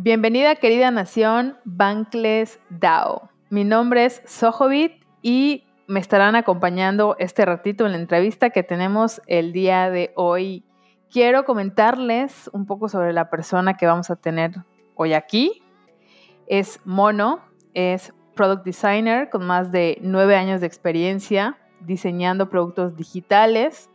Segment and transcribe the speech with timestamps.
[0.00, 3.30] Bienvenida querida nación Bankless DAO.
[3.50, 9.20] Mi nombre es Sohovit y me estarán acompañando este ratito en la entrevista que tenemos
[9.26, 10.62] el día de hoy.
[11.10, 14.52] Quiero comentarles un poco sobre la persona que vamos a tener
[14.94, 15.64] hoy aquí.
[16.46, 17.40] Es Mono,
[17.74, 23.90] es product designer con más de nueve años de experiencia diseñando productos digitales,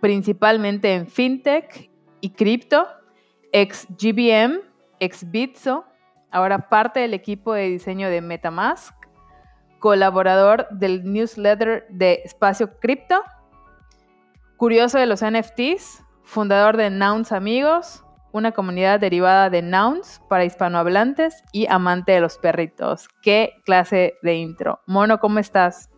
[0.00, 2.88] principalmente en fintech y cripto,
[3.52, 5.84] ex GBM ex Bitso,
[6.30, 8.94] ahora parte del equipo de diseño de Metamask,
[9.78, 13.22] colaborador del newsletter de Espacio Cripto,
[14.56, 21.44] curioso de los NFTs, fundador de Nouns Amigos, una comunidad derivada de Nouns para hispanohablantes
[21.52, 23.08] y amante de los perritos.
[23.22, 24.80] ¿Qué clase de intro?
[24.86, 25.88] Mono, ¿cómo estás?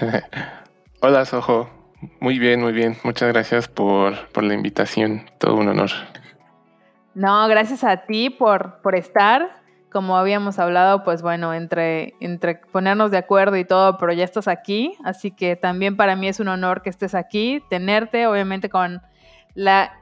[1.02, 1.68] Hola, Sojo.
[2.20, 2.96] Muy bien, muy bien.
[3.04, 5.26] Muchas gracias por, por la invitación.
[5.38, 5.90] Todo un honor.
[7.16, 9.62] No, gracias a ti por, por estar.
[9.90, 14.48] Como habíamos hablado, pues bueno, entre, entre ponernos de acuerdo y todo, pero ya estás
[14.48, 14.92] aquí.
[15.02, 19.00] Así que también para mí es un honor que estés aquí, tenerte, obviamente con
[19.54, 19.94] la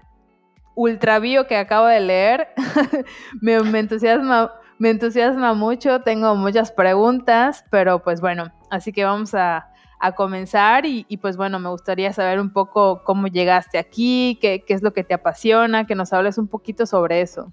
[0.75, 2.49] ultra bio que acabo de leer.
[3.41, 9.37] me, me, entusiasma, me entusiasma mucho, tengo muchas preguntas, pero pues bueno, así que vamos
[9.37, 9.69] a,
[10.05, 14.83] a comenzar y, pues bueno, me gustaría saber un poco cómo llegaste aquí, qué, es
[14.83, 17.51] lo que te apasiona, que nos hables un poquito sobre eso.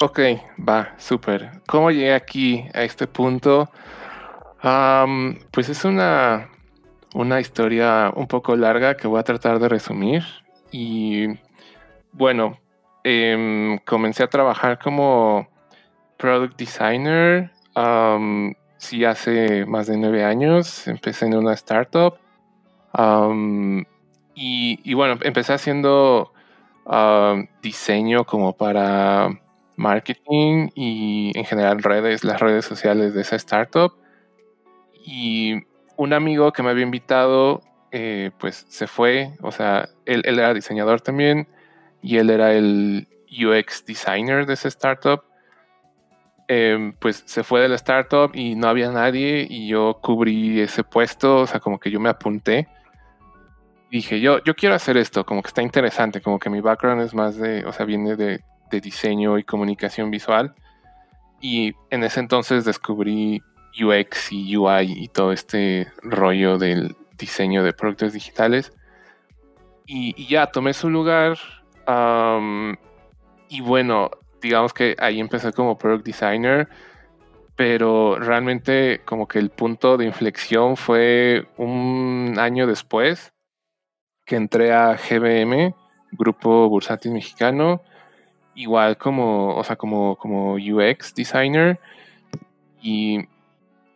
[0.00, 0.20] Ok,
[0.56, 1.50] va, súper.
[1.66, 3.68] ¿Cómo llegué aquí a este punto?
[5.50, 6.50] pues es una,
[7.14, 10.22] una historia un poco larga que voy a tratar de resumir.
[10.70, 11.26] Y
[12.12, 12.60] bueno,
[13.02, 15.48] em, comencé a trabajar como
[16.16, 17.50] product designer
[18.80, 20.88] sí hace más de nueve años.
[20.88, 22.14] Empecé en una startup.
[24.34, 26.32] y, bueno, empecé haciendo
[27.62, 29.30] diseño como para
[29.76, 33.92] marketing y en general redes, las redes sociales de esa startup.
[35.04, 35.62] Y
[35.96, 40.54] un amigo que me había invitado, eh, pues se fue, o sea, él, él, era
[40.54, 41.48] diseñador también
[42.02, 45.29] y él era el UX designer de esa startup.
[46.52, 50.82] Em, pues se fue de la startup y no había nadie y yo cubrí ese
[50.82, 52.66] puesto, o sea, como que yo me apunté.
[53.88, 57.14] dije, yo, yo quiero hacer esto, como que está interesante, como que mi background es
[57.14, 60.52] más de, o sea, viene de, de diseño y comunicación visual.
[61.40, 63.40] Y en ese entonces descubrí
[63.80, 68.72] UX y UI y todo este rollo del diseño de productos digitales.
[69.86, 71.38] Y, ya tomé su lugar.
[73.48, 74.10] y bueno,
[74.40, 76.68] digamos que ahí empecé como product designer,
[77.56, 83.32] pero realmente como que el punto de inflexión fue un año después
[84.24, 85.74] que entré a GBM,
[86.12, 87.82] Grupo Bursátil Mexicano,
[88.54, 91.80] igual como, o sea, como, como UX designer.
[92.80, 93.26] Y,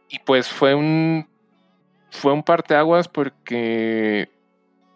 [0.08, 1.26] y pues fue un
[2.10, 4.30] fue un parteaguas porque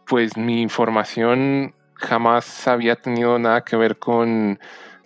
[0.06, 4.58] pues mi información jamás había tenido nada que ver con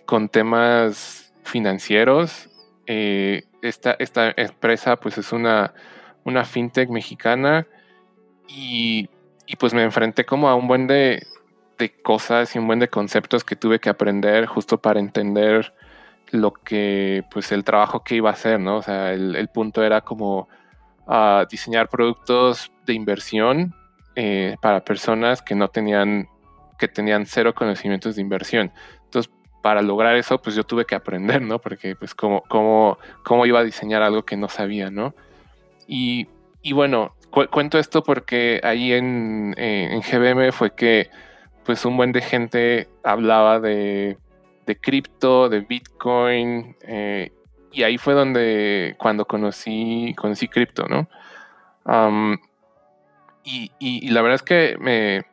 [0.05, 2.49] con temas financieros.
[2.87, 5.73] Eh, esta, esta, empresa pues es una,
[6.23, 7.65] una fintech mexicana
[8.47, 9.09] y,
[9.59, 11.25] pues me enfrenté como a un buen de,
[12.01, 15.73] cosas y un buen de conceptos que tuve que aprender justo para entender
[16.31, 18.77] lo que pues el trabajo que iba a hacer, ¿no?
[18.77, 20.47] O sea, el, punto era como
[21.07, 23.75] ah, diseñar productos de inversión
[24.15, 26.29] eh, para personas que no tenían
[26.79, 28.71] que tenían cero conocimientos de inversión.
[29.63, 31.57] Para lograr eso, pues yo tuve que aprender, ¿no?
[31.57, 35.15] Porque pues cómo, cómo, cómo iba a diseñar algo que no sabía, ¿no?
[35.87, 36.27] Y,
[36.61, 37.15] y bueno,
[37.49, 41.09] cuento esto porque ahí en, en, GBM fue que
[41.65, 44.17] pues un buen de gente hablaba de,
[44.65, 47.31] de cripto, de Bitcoin, eh,
[47.71, 51.07] y ahí fue donde cuando conocí, conocí cripto, ¿no?
[53.45, 55.25] y, y, la verdad es que me,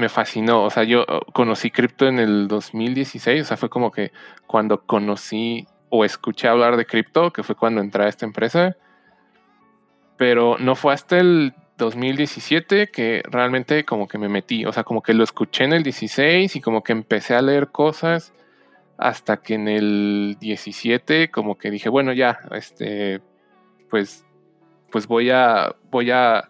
[0.00, 0.64] me fascinó.
[0.64, 3.42] O sea, yo oh, conocí cripto en el 2016.
[3.42, 4.12] O sea, fue como que
[4.46, 8.76] cuando conocí o escuché hablar de cripto, que fue cuando entré a esta empresa.
[10.16, 15.02] Pero no fue hasta el 2017 que realmente como que me metí, o sea, como
[15.02, 18.34] que lo escuché en el 16 y como que empecé a leer cosas
[18.98, 23.22] hasta que en el 17 como que dije, bueno, ya, este,
[23.88, 24.26] pues,
[24.92, 26.48] pues voy a, voy a,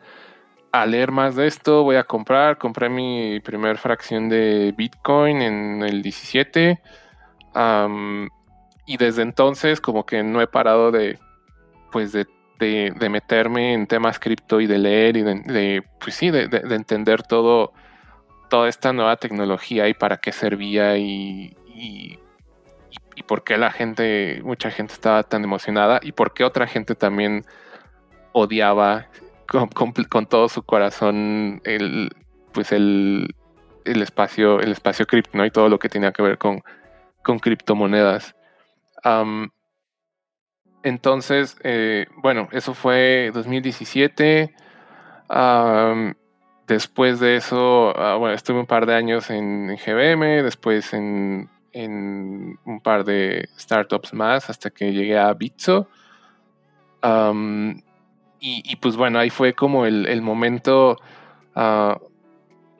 [0.73, 5.83] a leer más de esto, voy a comprar, compré mi primer fracción de Bitcoin en
[5.83, 6.81] el 17
[8.87, 11.19] y desde entonces como que no he parado de,
[11.91, 12.27] pues de,
[12.59, 17.73] de, meterme en temas cripto y de leer y de, pues sí, de, entender todo,
[18.49, 22.19] toda esta nueva tecnología y para qué servía y, y,
[23.27, 27.45] por qué la gente, mucha gente estaba tan emocionada y por qué otra gente también
[28.33, 29.09] odiaba
[29.51, 32.11] con, todo su corazón el,
[32.53, 33.35] pues el,
[33.85, 35.45] el espacio, el espacio cripto, ¿no?
[35.45, 36.63] Y todo lo que tenía que ver con,
[37.23, 38.35] con criptomonedas
[40.83, 44.55] entonces, eh, bueno, eso fue 2017.
[46.67, 52.81] después de eso, ah, bueno, estuve un par de años en, GBM, después en, un
[52.83, 55.89] par de startups más hasta que llegué a Bitso.
[58.41, 60.97] Y, pues bueno, ahí fue como el, momento,
[61.55, 61.99] ah,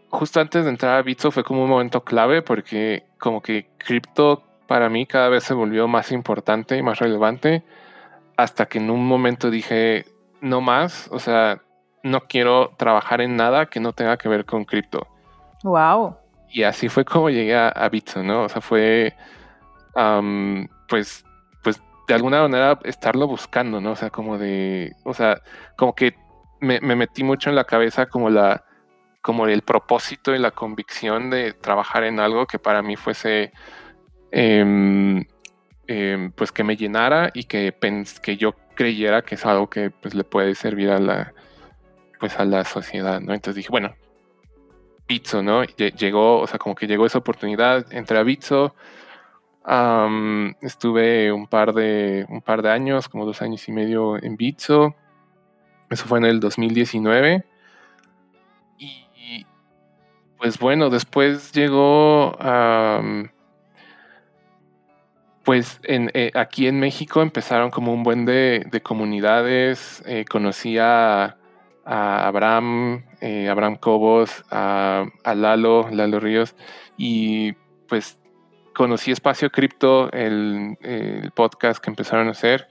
[0.09, 4.43] justo antes de entrar a Bitso fue como un momento clave porque como que cripto
[4.67, 7.63] para mí cada vez se volvió más importante y más relevante
[8.37, 10.07] hasta que en un momento dije,
[10.41, 11.61] no más, o sea,
[12.03, 15.07] no quiero trabajar en nada que no tenga que ver con cripto.
[15.63, 16.17] Wow.
[16.49, 18.45] Y así fue como llegué a, a Bitso, ¿no?
[18.45, 19.15] O sea, fue,
[20.89, 21.25] pues
[22.13, 23.93] de alguna manera estarlo buscando, ¿no?
[23.93, 25.41] O sea, como de, o sea,
[25.77, 26.15] como que
[26.61, 28.65] me, me metí mucho en la cabeza como la,
[29.23, 33.53] como el propósito y la convicción de trabajar en algo que para mí fuese
[34.33, 35.25] Em,
[35.89, 37.75] em, pues que me llenara y que,
[38.23, 41.35] que yo creyera que es algo que pues, le puede servir a la,
[42.21, 43.35] pues, a la sociedad, ¿no?
[43.35, 43.95] Entonces dije, bueno,
[45.09, 45.65] Bitso, ¿no?
[45.65, 48.75] Llegó, o sea, como que llegó esa oportunidad, entré a Bitso,
[50.63, 54.95] estuve un par, de, un par de años, como dos años y medio en Bitso,
[55.91, 57.45] eso fue en el 2019.
[58.79, 59.47] Y
[60.39, 62.37] pues bueno, después llegó
[65.51, 70.01] pues eh, aquí en México empezaron como un buen de, comunidades.
[70.07, 71.37] Eh, conocí a,
[71.85, 76.55] Abraham, eh, Abraham Cobos, a, Lalo, Lalo Ríos,
[76.97, 77.55] y
[77.89, 78.20] pues
[78.75, 80.77] conocí Espacio Cripto, el,
[81.35, 82.69] podcast que empezaron a hacer,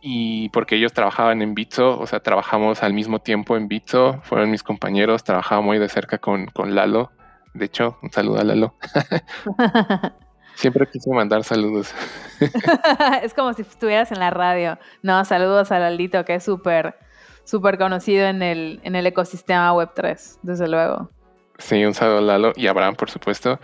[0.00, 4.50] y porque ellos trabajaban en Bitso, o sea, trabajamos al mismo tiempo en Bitso, fueron
[4.50, 7.12] mis compañeros, trabajaba muy de cerca con, con Lalo.
[7.54, 8.74] De hecho, un saludo a Lalo.
[10.54, 11.94] Siempre quise mandar saludos.
[13.22, 14.78] es como si estuvieras en la radio.
[15.02, 16.96] No, saludos a Laldito, que es súper,
[17.44, 21.10] súper conocido en el, en el ecosistema Web3, desde luego.
[21.58, 23.58] Sí, un saludo a Lalo y a Abraham, por supuesto.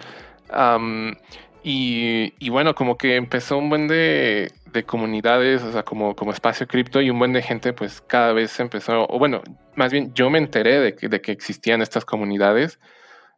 [1.62, 4.52] Y, bueno, como que empezó un buen de,
[4.86, 8.60] comunidades, o sea, como, como espacio cripto y un buen de gente, pues cada vez
[8.60, 9.42] empezó, o bueno,
[9.74, 12.78] más bien yo me enteré de que, de que existían estas comunidades.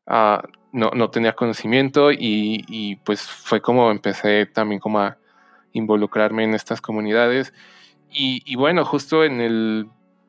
[0.06, 5.18] Uh, no, no tenía conocimiento y, pues fue como empecé también como a
[5.72, 7.52] involucrarme en estas comunidades.
[8.12, 9.88] Y, bueno, justo en el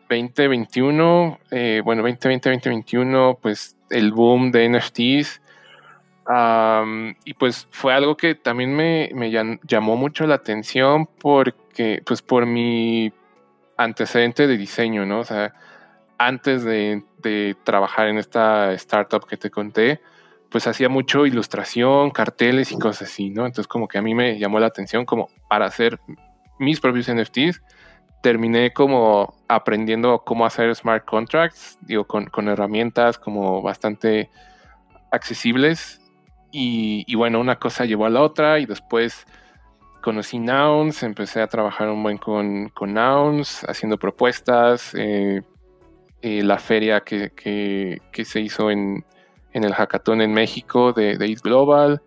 [0.09, 5.41] 2021, eh, bueno, 2020, 2021, pues el boom de NFTs.
[7.25, 9.09] Y pues fue algo que también me,
[9.63, 13.11] llamó mucho la atención porque, pues por mi
[13.77, 15.19] antecedente de diseño, ¿no?
[15.19, 15.53] O sea,
[16.17, 20.01] antes de trabajar en esta startup que te conté,
[20.51, 23.45] pues hacía mucho ilustración, carteles y cosas así, ¿no?
[23.45, 25.97] Entonces como que a mí me llamó la atención como para hacer
[26.59, 27.63] mis propios NFTs,
[28.21, 34.29] terminé como aprendiendo cómo hacer smart contracts, digo, con, herramientas como bastante
[35.09, 36.00] accesibles.
[36.51, 39.25] Y, bueno, una cosa llevó a la otra y después
[40.01, 45.41] conocí Nouns, empecé a trabajar un buen con, con Nouns, haciendo propuestas, eh,
[46.21, 47.31] eh, la feria que,
[48.11, 49.05] que se hizo en,
[49.53, 52.01] en el hackathon en México de, de Global.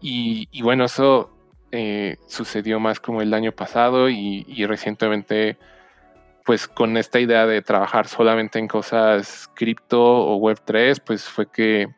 [0.00, 1.30] Y, bueno, eso
[1.72, 5.58] eh, sucedió más como el año pasado y, recientemente,
[6.44, 11.88] pues con esta idea de trabajar solamente en cosas cripto o Web3, pues fue que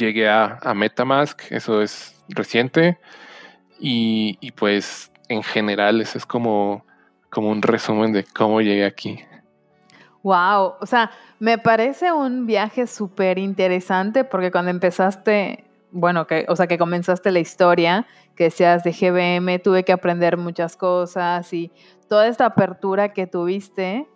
[0.00, 2.98] llegué a, Metamask, eso es reciente.
[3.78, 6.84] Y, y, pues en general, eso es como,
[7.30, 9.24] como un resumen de cómo llegué aquí.
[10.22, 16.56] Wow, o sea, me parece un viaje súper interesante porque cuando empezaste, bueno, que, o
[16.56, 21.72] sea, que comenzaste la historia, que seas de GBM, tuve que aprender muchas cosas y
[22.08, 24.06] toda esta apertura que tuviste,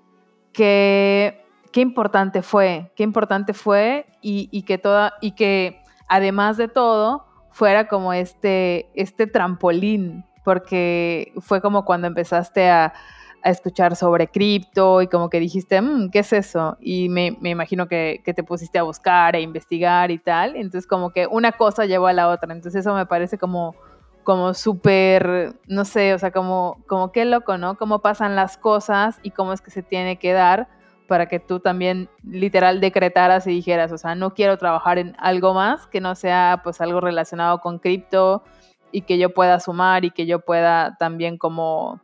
[0.52, 1.43] que
[1.74, 7.88] qué importante fue, qué importante fue y, que toda, y que además de todo fuera
[7.88, 12.94] como este, este trampolín, porque fue como cuando empezaste a,
[13.42, 16.78] escuchar sobre cripto y como que dijiste, mm, ¿qué es eso?
[16.80, 20.56] Y me, imagino que, que, te pusiste a buscar e investigar y tal.
[20.56, 22.50] Entonces como que una cosa llevó a la otra.
[22.54, 23.74] Entonces eso me parece como,
[24.22, 27.76] como súper, no sé, o sea, como, como qué loco, ¿no?
[27.76, 30.66] Cómo pasan las cosas y cómo es que se tiene que dar
[31.06, 35.54] para que tú también literal decretaras y dijeras, o sea, no quiero trabajar en algo
[35.54, 38.42] más que no sea pues algo relacionado con cripto
[38.90, 42.00] y que yo pueda sumar y que yo pueda también como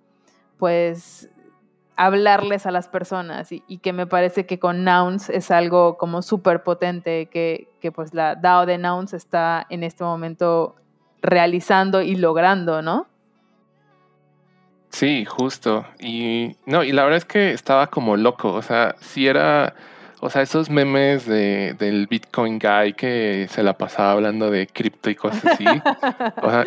[0.59, 1.31] pues
[1.97, 6.63] hablarles a las personas y, que me parece que con Nouns es algo como súper
[6.63, 10.77] potente que, que pues la DAO de Nouns está en este momento
[11.21, 13.10] realizando y logrando, ¿no?
[14.91, 15.87] Sí, justo.
[15.99, 18.53] Y no, y la verdad es que estaba como loco.
[18.53, 19.75] O sea, si era.
[20.23, 25.09] O sea, esos memes de, del Bitcoin guy que se la pasaba hablando de cripto
[25.09, 25.65] y cosas así.
[26.43, 26.67] o sea,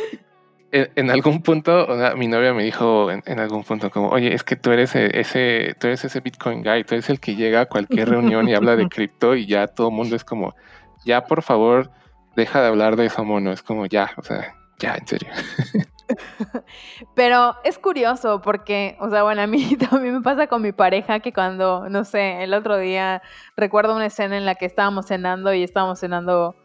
[0.72, 4.44] en, algún punto, o sea, mi novia me dijo en, algún punto como, oye, es
[4.44, 7.62] que tú eres e, ese, tú eres ese Bitcoin guy, tú eres el que llega
[7.62, 10.56] a cualquier reunión y habla de cripto y ya todo el mundo es como,
[11.06, 11.92] ya por favor,
[12.36, 13.52] deja de hablar de eso, mono.
[13.52, 15.30] Es como, ya, o sea, ya, en serio.
[17.16, 21.20] Pero es curioso porque, o sea, bueno, a mí también me pasa con mi pareja
[21.20, 23.22] que cuando, no sé, el otro día
[23.56, 26.56] recuerdo una escena en la que estábamos cenando y estábamos cenando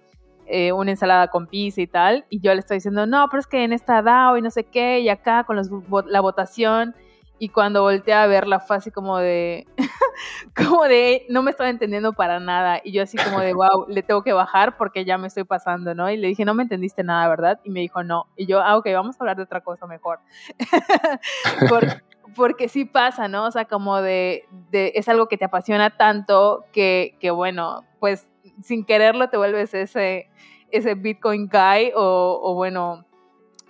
[0.46, 3.46] eh, una ensalada con pizza y tal, y yo le estoy diciendo, no, pero es
[3.46, 5.60] que en esta DAO y no sé qué, y acá con
[6.06, 6.94] la votación,
[7.38, 9.66] y cuando volteé a verla fue así como de,
[10.56, 12.80] como de, no me estaba entendiendo para nada.
[12.82, 15.94] Y yo así como de, wow, le tengo que bajar porque ya me estoy pasando,
[15.94, 16.10] ¿no?
[16.10, 17.60] Y le dije, no me entendiste nada, ¿verdad?
[17.64, 18.26] Y me dijo, no.
[18.36, 20.18] Y yo, ah, ok, vamos a hablar de otra cosa mejor.
[22.36, 23.46] porque, sí pasa, ¿no?
[23.46, 28.28] O sea, como de, es algo que te apasiona tanto que, que, bueno, pues
[28.62, 30.28] sin quererlo te vuelves ese,
[30.70, 33.07] ese Bitcoin guy o, o bueno,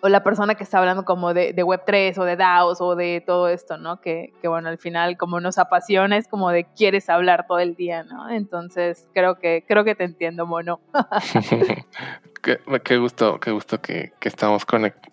[0.01, 3.49] o la persona que está hablando como de, Web3 o de DAOs o de todo
[3.49, 4.01] esto, ¿no?
[4.01, 8.05] Que, bueno, al final como nos apasiona es como de quieres hablar todo el día,
[8.05, 8.31] ¿no?
[8.31, 10.81] Entonces creo que, creo que te entiendo, mono.
[12.85, 14.65] qué, gusto, qué gusto que, estamos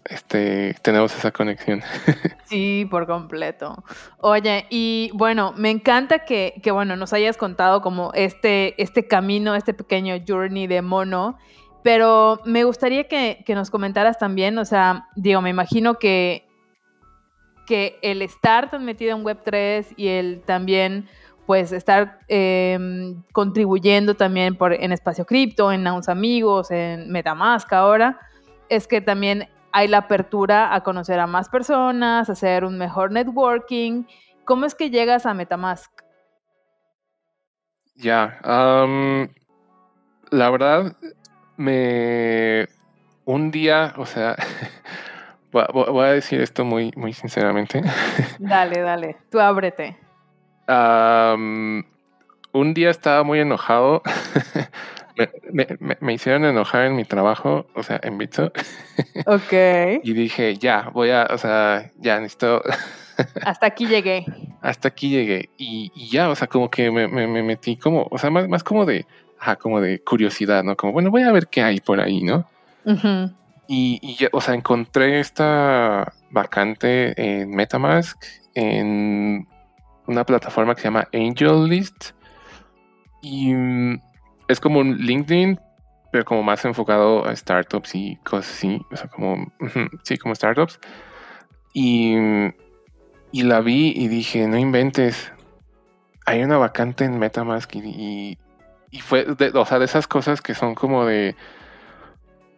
[0.06, 1.82] este, tenemos esa conexión.
[2.46, 3.84] sí, por completo.
[4.20, 9.56] Oye, y bueno, me encanta que, que bueno, nos hayas contado como este, este camino,
[9.56, 11.38] este pequeño journey de mono
[11.86, 16.48] pero me gustaría que, nos comentaras también, o sea, digo, me imagino que,
[17.68, 21.08] que el estar tan metido en Web3 y el también
[21.46, 28.20] pues estar em, contribuyendo también por, en Espacio Cripto, en Nouns Amigos, en Metamask ahora,
[28.68, 34.06] es que también hay la apertura a conocer a más personas, hacer un mejor networking.
[34.44, 35.92] ¿Cómo es que llegas a Metamask?
[37.94, 38.40] Ya,
[40.32, 40.96] la verdad,
[41.58, 42.68] me
[43.26, 44.36] un día, o sea,
[45.52, 47.82] voy a decir esto muy, muy sinceramente.
[48.40, 49.98] Dale, dale, tú ábrete.
[50.68, 54.02] un día estaba muy enojado.
[56.02, 58.52] me, hicieron enojar en mi trabajo, o sea, en Bitso.
[59.26, 59.54] Ok.
[60.04, 62.62] y dije, ya, voy a, o sea, ya necesito.
[63.46, 64.26] Hasta aquí llegué.
[64.62, 65.50] Hasta aquí llegué.
[65.58, 69.06] Y, ya, o sea, como que me, metí como, o sea, más, más como de
[69.60, 70.76] como de curiosidad, ¿no?
[70.76, 72.48] Como, bueno, voy a ver qué hay por ahí, ¿no?
[73.68, 78.24] y, y, o sea, encontré esta vacante en Metamask,
[78.54, 79.48] en
[80.08, 82.12] una plataforma que se llama AngelList.
[83.22, 84.02] Y mm,
[84.48, 85.60] es como un LinkedIn,
[86.12, 88.82] pero como más enfocado a startups y cosas así.
[88.92, 89.52] O sea, como,
[90.04, 90.80] sí, como startups.
[91.74, 92.16] Y,
[93.32, 95.32] y la vi y dije, no inventes.
[96.26, 98.38] Hay una vacante en Metamask y, y
[99.00, 101.36] fue, de, o sea, de esas cosas que son como de,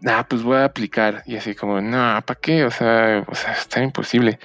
[0.02, 1.24] nah, pues voy a aplicar.
[1.26, 2.66] Y así como, no, ¿para qué?
[2.66, 4.40] O sea, o sea, está imposible.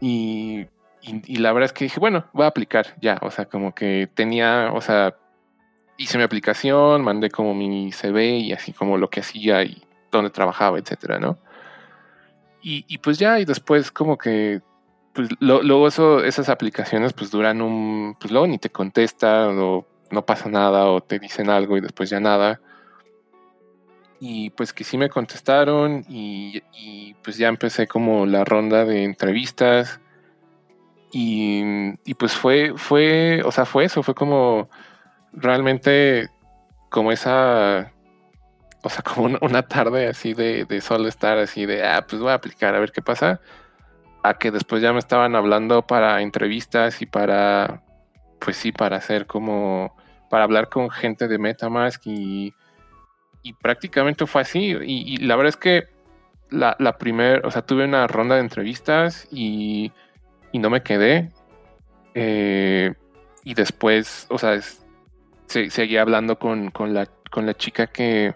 [0.00, 0.66] Y,
[1.02, 3.18] y, la verdad es que dije, bueno, voy a aplicar ya.
[3.22, 5.16] O sea, como que tenía, o sea,
[5.96, 10.30] hice mi aplicación, mandé como mi CV y así como lo que hacía y dónde
[10.30, 11.38] trabajaba, etcétera, ¿no?
[12.62, 14.60] Y, y pues ya, y después como que
[15.16, 20.24] pues luego eso, esas aplicaciones pues duran un, pues luego ni te contestan o no
[20.24, 22.60] pasa nada o te dicen algo y después ya nada.
[24.18, 26.62] Y pues que sí me contestaron y,
[27.22, 30.00] pues ya empecé como la ronda de entrevistas.
[31.12, 34.68] Y, pues fue, fue, o sea, fue eso, fue como
[35.32, 36.28] realmente
[36.90, 37.92] como esa,
[38.82, 42.30] o sea, como una, tarde así de, de, solo estar así de, ah, pues voy
[42.30, 43.40] a aplicar a ver qué pasa.
[44.22, 47.82] A que después ya me estaban hablando para entrevistas y para
[48.38, 49.96] pues sí, para hacer como,
[50.30, 52.54] para hablar con gente de Metamask y,
[53.42, 54.76] y prácticamente fue así.
[54.82, 55.84] Y, la verdad es que
[56.50, 59.92] la, la primera, o sea, tuve una ronda de entrevistas y,
[60.52, 61.30] y no me quedé.
[62.14, 62.94] Eh,
[63.44, 64.60] y después, o sea,
[65.46, 68.34] seguía hablando con, con, la, con la chica que,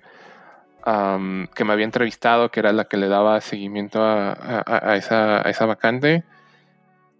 [0.85, 5.67] que me había entrevistado, que era la que le daba seguimiento a, esa, a esa,
[5.67, 6.25] vacante.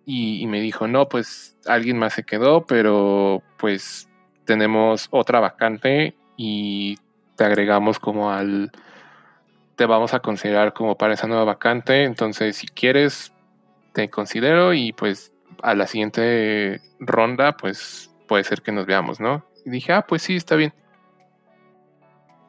[0.07, 4.09] Y, me dijo, no, pues alguien más se quedó, pero pues
[4.45, 6.99] tenemos otra vacante y
[7.37, 8.73] te agregamos como al...
[9.77, 12.05] Te vamos a considerar como para esa nueva vacante.
[12.05, 13.33] Entonces, si quieres,
[13.93, 19.45] te considero y pues a la siguiente ronda, pues puede ser que nos veamos, ¿no?
[19.65, 20.75] Y dije, ah, pues sí, está bien.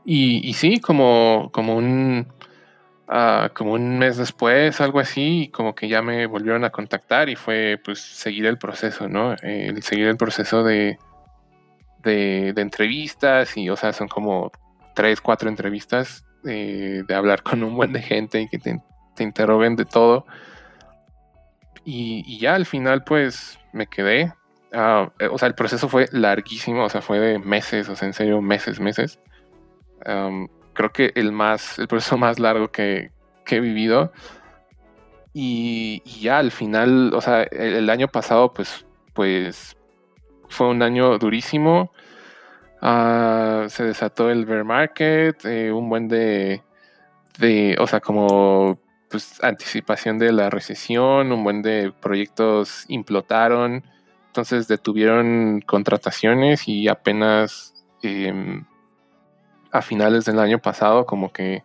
[0.04, 2.28] Y, y sí, como, como un
[3.12, 7.36] ah, como un mes después, algo así, como que ya me volvieron a contactar y
[7.36, 9.36] fue pues seguir el proceso, ¿no?
[9.44, 10.98] El seguir el proceso de,
[12.04, 14.52] de, entrevistas y, o sea, son como
[14.96, 18.82] tres, cuatro entrevistas eh, de hablar con un buen de gente y que te,
[19.16, 20.26] te interroguen de todo.
[21.84, 24.34] Y, ya al final, pues me quedé.
[24.74, 28.08] Ah, eh, o sea, el proceso fue larguísimo, o sea, fue de meses, o sea,
[28.08, 29.20] en serio, meses, meses.
[30.74, 33.12] Creo que el más, el proceso más largo que,
[33.48, 34.14] he vivido.
[35.34, 39.76] Y, ya al final, o sea, el, año pasado, pues, pues
[40.50, 41.92] fue un año durísimo.
[42.82, 46.64] Ah, se desató el bear market, eh, un buen de,
[47.40, 53.84] de, o sea, como pues, anticipación de la recesión, un buen de proyectos implotaron,
[54.28, 58.66] entonces detuvieron contrataciones y apenas em,
[59.72, 61.64] a finales del año pasado como que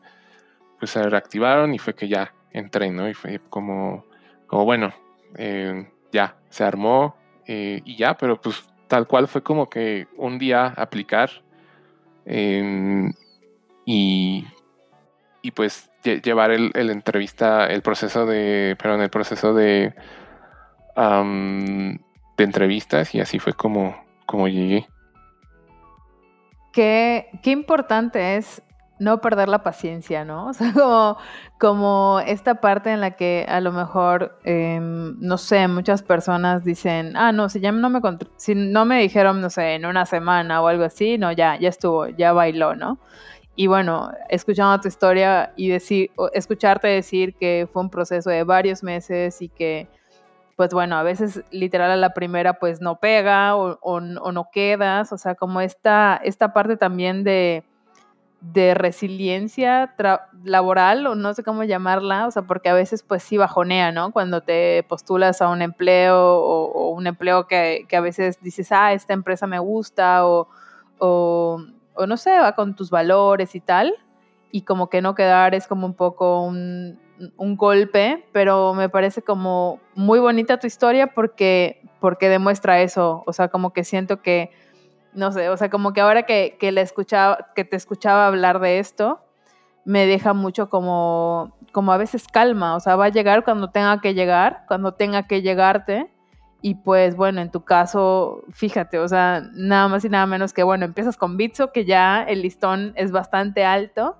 [0.78, 3.08] pues se reactivaron y fue que ya entré, ¿no?
[3.08, 4.04] Y fue como,
[4.46, 4.92] como bueno,
[5.36, 10.38] eh, ya, se armó eh, y ya, pero pues tal cual fue como que un
[10.38, 11.30] día aplicar
[12.24, 13.12] em,
[13.84, 14.46] y,
[15.42, 19.94] y pues llevar el, entrevista, el proceso de, perdón, el proceso de,
[20.96, 24.86] de entrevistas y así fue como, como llegué.
[26.76, 28.62] Qué, importante es
[28.98, 30.48] no perder la paciencia, ¿no?
[30.50, 31.16] O sea, como,
[31.58, 37.16] como esta parte en la que a lo mejor, em, no sé, muchas personas dicen,
[37.16, 38.00] ah, no, si ya no me,
[38.36, 41.70] si no me dijeron, no sé, en una semana o algo así, no, ya, ya
[41.70, 42.98] estuvo, ya bailó, ¿no?
[43.54, 48.82] Y bueno, escuchando tu historia y decir, escucharte decir que fue un proceso de varios
[48.82, 49.88] meses y que,
[50.56, 55.18] pues bueno, a veces literal a la primera pues no pega o, no quedas, o
[55.18, 57.62] sea, como esta, esta parte también de,
[58.40, 59.94] de resiliencia
[60.44, 64.12] laboral o no sé cómo llamarla, o sea, porque a veces pues sí bajonea, ¿no?
[64.12, 69.12] Cuando te postulas a un empleo o, un empleo que, a veces dices, ah, esta
[69.12, 70.48] empresa me gusta o
[71.96, 73.94] o no sé, va con tus valores y tal,
[74.50, 76.98] y como que no quedar es como un poco un,
[77.56, 83.48] golpe, pero me parece como muy bonita tu historia porque, porque demuestra eso, o sea,
[83.48, 84.50] como que siento que,
[85.12, 88.78] no sé, o sea, como que ahora que, que, escuchaba, que te escuchaba hablar de
[88.78, 89.20] esto,
[89.84, 94.00] me deja mucho como, como a veces calma, o sea, va a llegar cuando tenga
[94.00, 96.10] que llegar, cuando tenga que llegarte,
[96.62, 100.64] y pues bueno, en tu caso, fíjate, o sea, nada más y nada menos que,
[100.64, 104.16] bueno, empiezas con Bitso, que ya el listón es bastante alto,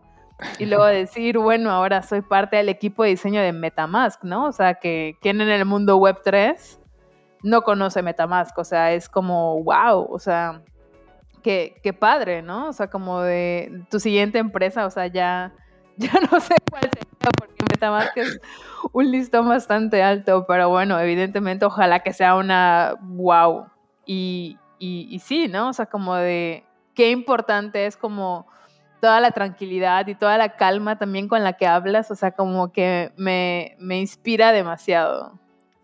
[0.59, 4.47] y luego decir, bueno, ahora soy parte del equipo de diseño de Metamask, ¿no?
[4.47, 6.81] O sea, que quien en el mundo web 3
[7.43, 10.63] no conoce Metamask, o sea, es como, wow, o sea,
[11.43, 12.69] qué, qué padre, ¿no?
[12.69, 15.53] O sea, como de tu siguiente empresa, o sea, ya,
[15.97, 18.41] ya no sé cuál sería, porque Metamask es
[18.93, 23.67] un listón bastante alto, pero bueno, evidentemente ojalá que sea una wow.
[24.05, 25.71] Y, y, sí, ¿no?
[25.71, 28.47] O sea, como de qué importante es como
[29.07, 32.73] toda la tranquilidad y toda la calma también con la que hablas, o sea, como
[32.73, 35.39] que me, inspira demasiado.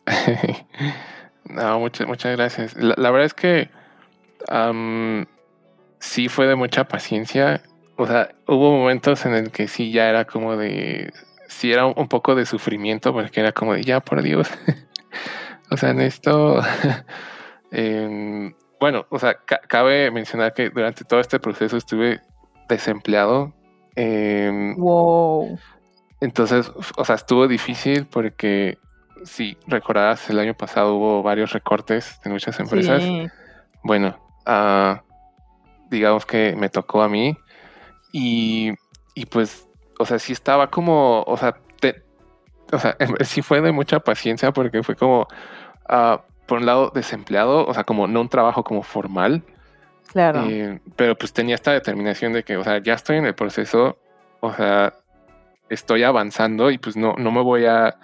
[1.45, 2.75] no, muchas, muchas gracias.
[2.75, 3.71] La, verdad es que
[6.01, 7.63] sí fue de mucha paciencia.
[7.95, 11.13] O sea, hubo momentos en el que sí ya era como de
[11.47, 14.51] sí era un, poco de sufrimiento porque era como de ya, por Dios.
[15.71, 16.61] o sea, en esto...
[17.75, 22.21] Em, bueno, o sea, cabe mencionar que durante todo este proceso estuve
[22.73, 23.53] desempleado.
[23.95, 25.59] Em, wow.
[26.21, 28.79] Entonces, o sea, estuvo difícil porque
[29.25, 33.03] si recordarás, el año pasado hubo varios recortes en muchas empresas.
[33.83, 35.03] Bueno, ah,
[35.91, 37.37] digamos que me tocó a mí
[38.13, 38.73] y,
[39.15, 39.69] y pues
[40.03, 41.57] o sea, sí estaba como, o sea,
[42.73, 45.29] o sea, sí fue de mucha paciencia porque fue como,
[45.89, 49.43] uh, por un lado, desempleado, o sea, como no un trabajo como formal.
[50.13, 50.45] Claro.
[50.49, 53.99] Eh, pero pues tenía esta determinación de que, o sea, ya estoy en el proceso,
[54.41, 54.95] o sea,
[55.69, 57.99] estoy avanzando y pues no, no me voy a,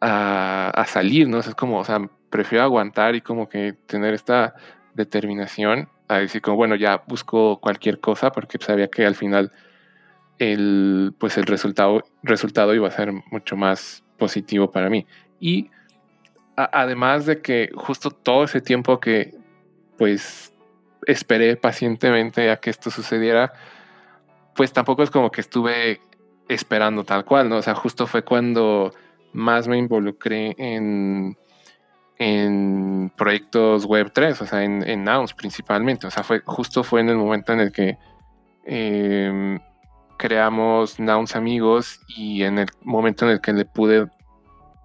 [0.00, 1.38] a, salir, ¿no?
[1.38, 4.54] es como, o sea, prefiero aguantar y como que tener esta
[4.94, 9.50] determinación a decir como, bueno, ya busco cualquier cosa porque sabía que al final
[10.38, 15.06] el, pues el resultado, resultado iba a ser mucho más positivo para mí.
[15.40, 15.70] Y
[16.56, 19.34] además de que justo todo ese tiempo que
[19.96, 20.52] pues
[21.06, 23.52] esperé pacientemente a que esto sucediera,
[24.54, 26.00] pues tampoco es como que estuve
[26.48, 27.56] esperando tal cual, ¿no?
[27.56, 28.92] O sea, justo fue cuando
[29.32, 31.36] más me involucré en,
[32.18, 36.06] en proyectos web 3, o sea, en, en Nouns principalmente.
[36.06, 37.98] O sea, fue, justo fue en el momento en el que
[38.64, 39.58] em,
[40.16, 44.08] creamos Nouns Amigos y en el momento en el que le pude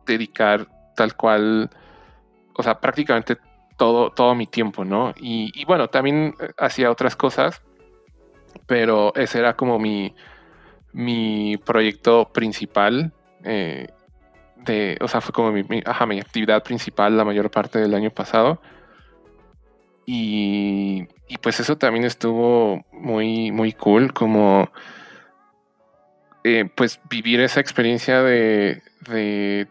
[0.05, 1.69] dedicar tal cual,
[2.55, 3.37] o sea, prácticamente
[3.79, 5.13] todo, todo mi tiempo, ¿no?
[5.15, 7.61] Y, bueno, también eh, hacía otras cosas,
[8.67, 10.13] pero ese era como mi,
[10.91, 13.13] mi proyecto principal.
[13.45, 13.87] Eh,
[14.57, 15.81] de, o sea, fue como mi, mi,
[16.19, 18.61] actividad principal la mayor parte del año pasado.
[20.05, 24.69] Y, y, pues eso también estuvo muy, muy cool, como
[26.43, 29.67] eh, pues vivir esa experiencia de, de,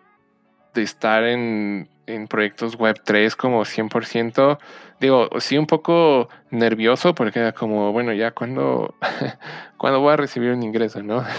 [0.73, 4.59] de estar en, en, proyectos web 3 como 100%.
[5.01, 8.95] Digo, sí un poco nervioso porque era como, bueno, ya cuando,
[9.77, 11.25] cuando voy a recibir un ingreso, ¿no?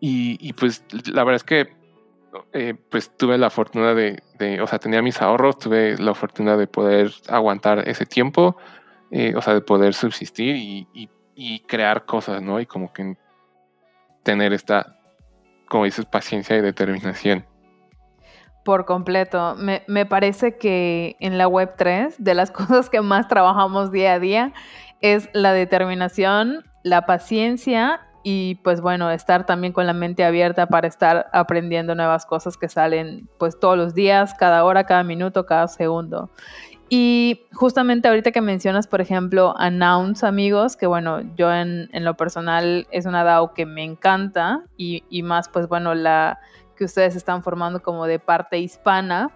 [0.00, 1.72] Y, pues la verdad es que
[2.52, 4.22] eh, pues tuve la fortuna de,
[4.62, 8.56] o sea, tenía mis ahorros, tuve la fortuna de poder aguantar ese tiempo,
[9.10, 11.08] eh, o sea, de poder subsistir y,
[11.66, 12.60] crear cosas, ¿no?
[12.60, 13.16] Y como que
[14.24, 14.98] tener esta,
[15.68, 17.44] como dices, paciencia y determinación.
[18.68, 19.54] Por completo.
[19.56, 24.12] Me, me parece que en la Web 3, de las cosas que más trabajamos día
[24.12, 24.52] a día,
[25.00, 30.86] es la determinación, la paciencia y pues bueno, estar también con la mente abierta para
[30.86, 35.66] estar aprendiendo nuevas cosas que salen pues todos los días, cada hora, cada minuto, cada
[35.68, 36.28] segundo.
[36.90, 42.86] Y justamente ahorita que mencionas, por ejemplo, Announce, amigos, que bueno, yo en, lo personal
[42.90, 46.38] es una DAO que me encanta y, y, más pues bueno, la
[46.78, 49.30] que ustedes están formando como de parte hispana.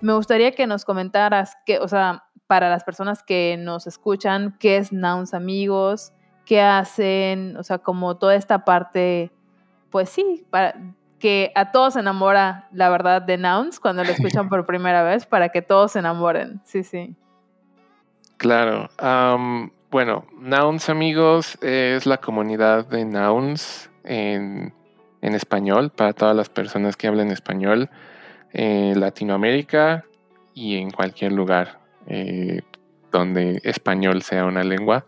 [0.00, 4.78] Me gustaría que nos comentaras, que, o sea, para las personas que nos escuchan, qué
[4.78, 6.12] es Nouns Amigos,
[6.46, 9.30] qué hacen, o sea, como toda esta parte,
[9.90, 10.74] pues sí, para,
[11.18, 15.26] que a todos se enamora la verdad de Nouns cuando lo escuchan por primera vez,
[15.26, 17.14] para que todos se enamoren, sí, sí.
[18.38, 18.88] Claro,
[19.90, 24.72] bueno, Nouns amigos es la comunidad de Nouns en,
[25.22, 27.90] español, para todas las personas que hablan español
[28.52, 30.04] en Latinoamérica
[30.54, 32.62] y en cualquier lugar eh,
[33.10, 35.04] donde español sea una lengua.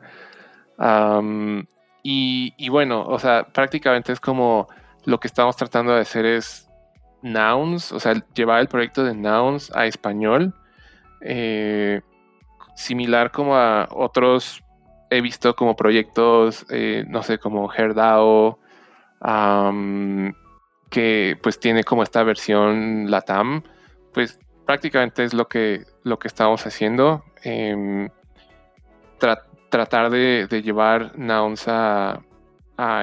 [2.03, 4.69] Y, bueno, o sea, prácticamente es como
[5.05, 6.69] lo que estamos tratando de hacer es
[7.23, 10.55] nouns, o sea, llevar el proyecto de nouns a español,
[11.21, 12.01] eh,
[12.77, 14.63] similar como a otros,
[15.11, 18.59] he visto como proyectos, eh, no sé, como HerdAO,
[19.21, 20.35] que
[21.43, 23.63] pues tiene como esta versión LATAM,
[24.13, 27.25] pues prácticamente es lo que, lo que estamos haciendo.
[27.45, 28.09] Eh,
[29.69, 32.21] tratar de, llevar nouns a,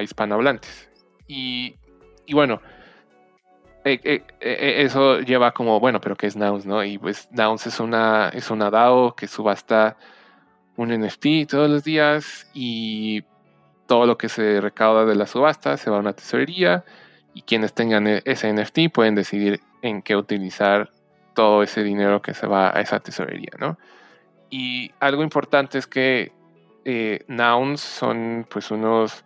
[0.01, 0.89] hispanohablantes.
[1.27, 1.75] Y,
[2.31, 2.61] bueno,
[3.83, 6.83] eh, eh, eh, eso lleva como, bueno, pero ¿qué es nouns, no?
[6.83, 9.97] Y pues nouns es una, es una DAO que subasta
[10.77, 13.23] un NFT todos los días y
[13.85, 16.83] todo lo que se recauda de la subasta se va a una tesorería
[17.33, 20.89] y quienes tengan e, ese NFT pueden decidir en qué utilizar
[21.33, 23.77] todo ese dinero que se va a esa tesorería, ¿no?
[24.49, 26.31] Y algo importante es que
[26.85, 29.25] eh, nouns son pues unos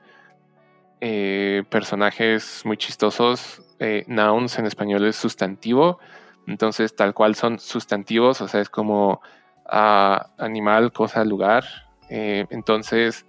[1.02, 3.62] eh, personajes muy chistosos.
[3.80, 6.00] Eh, nouns en español es sustantivo.
[6.48, 9.22] Entonces, tal cual son sustantivos, o sea, es como
[9.68, 11.64] ah, animal, cosa, lugar.
[12.10, 13.28] entonces,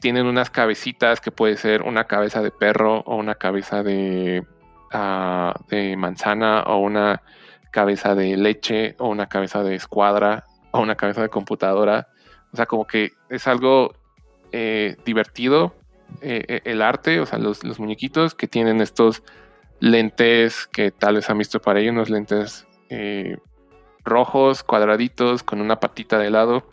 [0.00, 4.44] tienen unas cabecitas que puede ser una cabeza de perro o una cabeza de,
[4.92, 7.22] ah, de manzana o una
[7.70, 12.08] cabeza de leche o una cabeza de escuadra o una cabeza de computadora.
[12.52, 13.94] O sea, como que es algo
[14.52, 15.74] eh, divertido
[16.22, 19.22] eh, eh, el arte, o sea, los, muñequitos que tienen estos
[19.78, 22.66] lentes que tal vez han visto para ellos, unos lentes
[24.04, 26.64] rojos, cuadraditos, con una patita de lado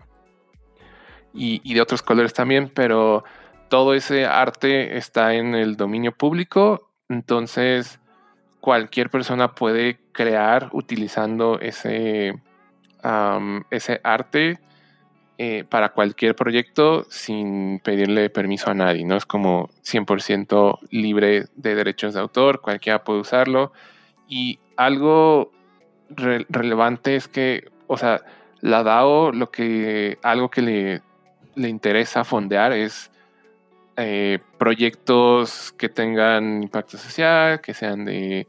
[1.37, 3.23] y, de otros colores también, pero
[3.69, 7.99] todo ese arte está en el dominio público, entonces
[8.59, 12.41] cualquier persona puede crear utilizando ese,
[13.69, 14.59] ese arte
[15.37, 19.15] eh, para cualquier proyecto sin pedirle permiso a nadie, ¿no?
[19.15, 23.71] Es como 100% libre de derechos de autor, cualquiera puede usarlo.
[24.27, 25.51] Y algo
[26.09, 28.21] relevante es que, o sea,
[28.61, 31.01] la DAO, lo que, algo que le,
[31.57, 33.11] le interesa fondear es
[33.97, 38.47] eh, proyectos que tengan impacto social, que sean de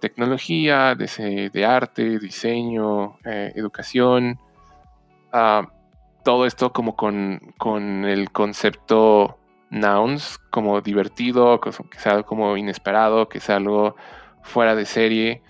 [0.00, 4.38] tecnología, de, de arte, diseño, eh, educación.
[5.32, 5.66] Uh,
[6.22, 9.38] todo esto como con, con, el concepto
[9.70, 13.96] nouns, como divertido, que sea algo como inesperado, que sea algo
[14.42, 15.42] fuera de serie.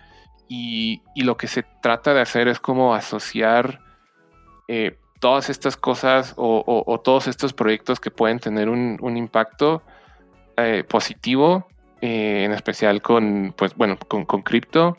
[0.49, 3.81] Y, y lo que se trata de hacer es como asociar
[4.69, 9.83] eh, todas estas cosas o, todos estos proyectos que pueden tener un, impacto
[10.57, 11.69] eh, positivo,
[12.01, 14.97] eh, en especial con, pues bueno, con, cripto,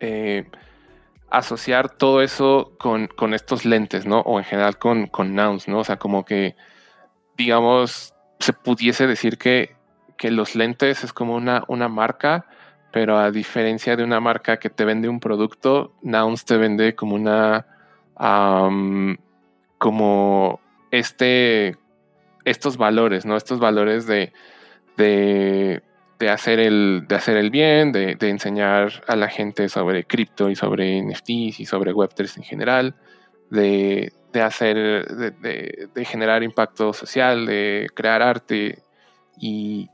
[0.00, 0.48] eh,
[1.30, 4.20] asociar todo eso con, estos lentes, ¿no?
[4.20, 5.80] O en general con, con nouns, ¿no?
[5.80, 6.56] O sea, como que,
[7.36, 9.76] digamos, se pudiese decir que,
[10.16, 12.46] que los lentes es como una, una marca,
[12.90, 17.14] pero a diferencia de una marca que te vende un producto, nouns te vende como
[17.14, 17.66] una
[19.78, 21.76] como este,
[22.44, 23.36] estos valores, ¿no?
[23.36, 24.32] Estos valores de,
[24.96, 25.82] de,
[26.28, 31.00] hacer, el, de hacer el bien, de, enseñar a la gente sobre cripto y sobre
[31.02, 32.94] NFTs y sobre Web3 en general,
[33.50, 38.82] de, hacer, de, generar impacto social, de crear arte
[39.38, 39.88] y,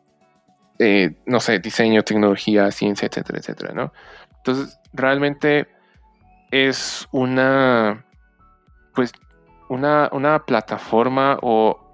[0.80, 3.92] eh, no sé, diseño, tecnología, ciencia, etcétera, etcétera, ¿no?
[4.38, 5.68] Entonces, realmente
[6.50, 8.05] es una
[8.96, 9.12] pues
[9.68, 11.86] una, una plataforma o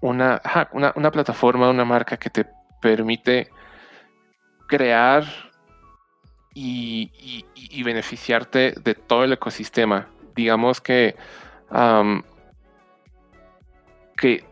[0.00, 0.40] una,
[0.72, 2.46] una, plataforma, una marca que te
[2.80, 3.48] permite
[4.68, 5.24] crear
[6.54, 7.10] y,
[7.82, 10.08] beneficiarte de todo el ecosistema.
[10.36, 11.16] Digamos que,
[14.16, 14.44] que,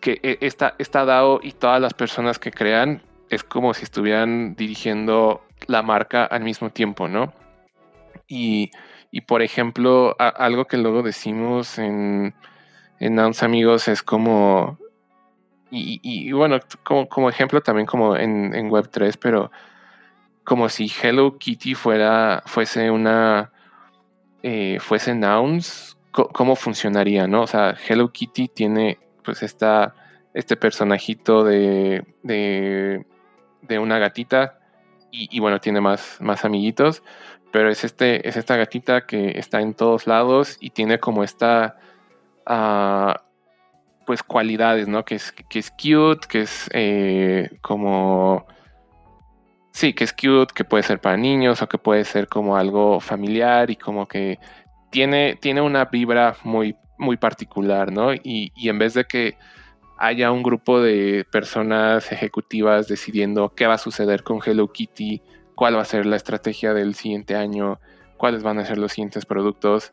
[0.00, 5.82] que e, DAO y todas las personas que crean es como si estuvieran dirigiendo la
[5.82, 7.32] marca al mismo tiempo, ¿no?
[8.26, 8.70] Y
[9.14, 12.34] y por ejemplo, algo que luego decimos en,
[12.98, 14.76] en Amigos es como,
[15.70, 19.52] y, bueno, como, ejemplo también como en, Web3, pero
[20.42, 23.52] como si Hello Kitty fuera, fuese una,
[24.42, 27.42] eh, fuese nouns, ¿cómo funcionaría, no?
[27.42, 29.94] O sea, Hello Kitty tiene pues esta,
[30.34, 33.06] este personajito de, de,
[33.62, 34.58] de una gatita
[35.12, 37.04] y, y, bueno, tiene más, más amiguitos,
[37.54, 41.76] pero es, este, es esta gatita que está en todos lados y tiene como esta,
[42.50, 43.12] uh,
[44.04, 45.04] pues cualidades, ¿no?
[45.04, 48.44] Que es, que es cute, que es eh, como...
[49.70, 52.98] Sí, que es cute, que puede ser para niños o que puede ser como algo
[52.98, 54.40] familiar y como que
[54.90, 58.12] tiene, tiene una vibra muy, muy particular, ¿no?
[58.14, 59.38] Y, y en vez de que
[59.96, 65.22] haya un grupo de personas ejecutivas decidiendo qué va a suceder con Hello Kitty
[65.54, 67.78] cuál va a ser la estrategia del siguiente año,
[68.16, 69.92] cuáles van a ser los siguientes productos.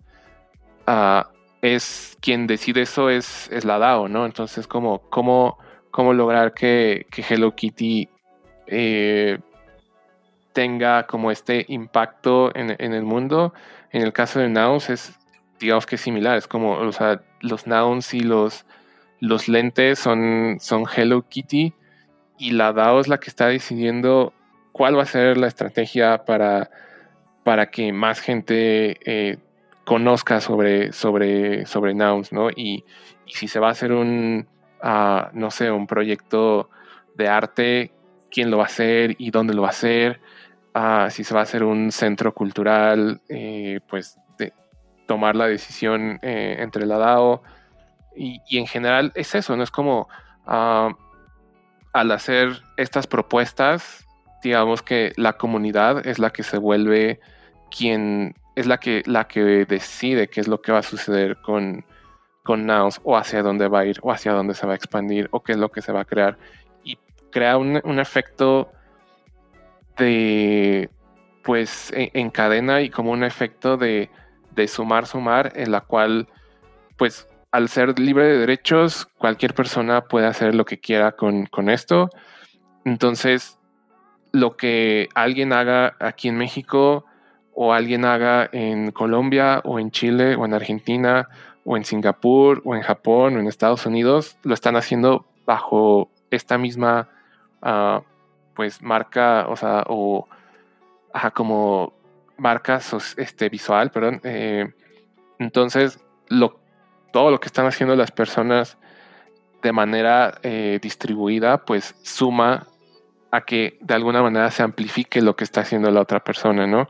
[0.88, 1.30] Ah,
[1.62, 4.26] es quien decide eso es, es, la DAO, ¿no?
[4.26, 5.58] Entonces, como, ¿cómo,
[5.92, 8.10] cómo lograr que, Hello Kitty
[8.68, 9.40] eh,
[10.54, 13.54] tenga como este impacto en, el mundo?
[13.92, 15.14] En el caso de Nouns es,
[15.60, 18.66] digamos que similar, es como, o sea, los Nouns y los,
[19.20, 21.74] los lentes son, son Hello Kitty
[22.40, 24.34] y la DAO es la que está decidiendo
[24.72, 26.70] cuál va a ser la estrategia para,
[27.44, 29.38] para que más gente eh,
[29.86, 32.50] conozca sobre, sobre, sobre Nouns, ¿no?
[32.50, 32.86] Y,
[33.28, 34.46] si se va a hacer un,
[34.82, 36.70] ah, no sé, un proyecto
[37.16, 37.92] de arte,
[38.30, 40.20] quién lo va a hacer y dónde lo va a hacer,
[40.74, 44.52] ah, si se va a hacer un centro cultural, eh, pues de
[45.08, 47.42] tomar la decisión eh, entre la DAO.
[48.16, 49.64] Y, en general es eso, ¿no?
[49.64, 50.10] Es como
[50.46, 50.90] ah,
[51.94, 54.06] al hacer estas propuestas,
[54.44, 57.20] digamos que la comunidad es la que se vuelve
[57.70, 61.86] quien es la que, la que decide qué es lo que va a suceder con,
[62.44, 65.42] con o hacia dónde va a ir o hacia dónde se va a expandir o
[65.42, 66.38] qué es lo que se va a crear.
[66.84, 66.98] Y
[67.32, 68.72] crea un, efecto
[69.98, 70.90] de,
[71.44, 74.10] pues, en, cadena y como un efecto de,
[74.52, 76.28] de sumar, sumar, en la cual,
[76.98, 81.70] pues, al ser libre de derechos, cualquier persona puede hacer lo que quiera con, con
[81.70, 82.10] esto.
[82.86, 83.60] Entonces,
[84.32, 87.06] lo que alguien haga aquí en México
[87.54, 91.28] o alguien haga en Colombia o en Chile o en Argentina
[91.66, 96.58] o en Singapur o en Japón o en Estados Unidos, lo están haciendo bajo esta
[96.58, 97.10] misma
[97.62, 98.02] ah,
[98.56, 100.28] pues marca, o sea, o
[101.14, 101.94] ajá, como
[102.38, 102.80] marca
[103.18, 104.22] este, visual, perdón.
[104.24, 104.74] Eh,
[105.40, 106.60] entonces, lo,
[107.12, 108.78] todo lo que están haciendo las personas
[109.62, 112.68] de manera eh, distribuida, pues suma
[113.32, 116.88] a que de alguna manera se amplifique lo que está haciendo la otra persona, ¿no?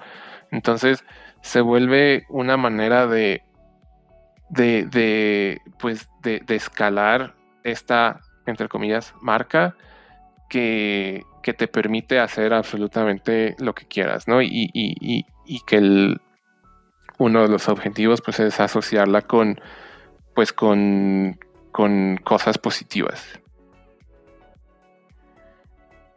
[0.52, 1.06] Entonces
[1.42, 3.44] se vuelve una manera de,
[4.50, 9.76] de, de pues, de, escalar esta, entre comillas, marca
[10.50, 14.42] que, que, te permite hacer absolutamente lo que quieras, ¿no?
[14.42, 16.22] Y, y, y, que el,
[17.18, 19.60] uno de los objetivos, pues, es asociarla con,
[20.36, 21.40] pues, con,
[21.72, 23.40] con cosas positivas.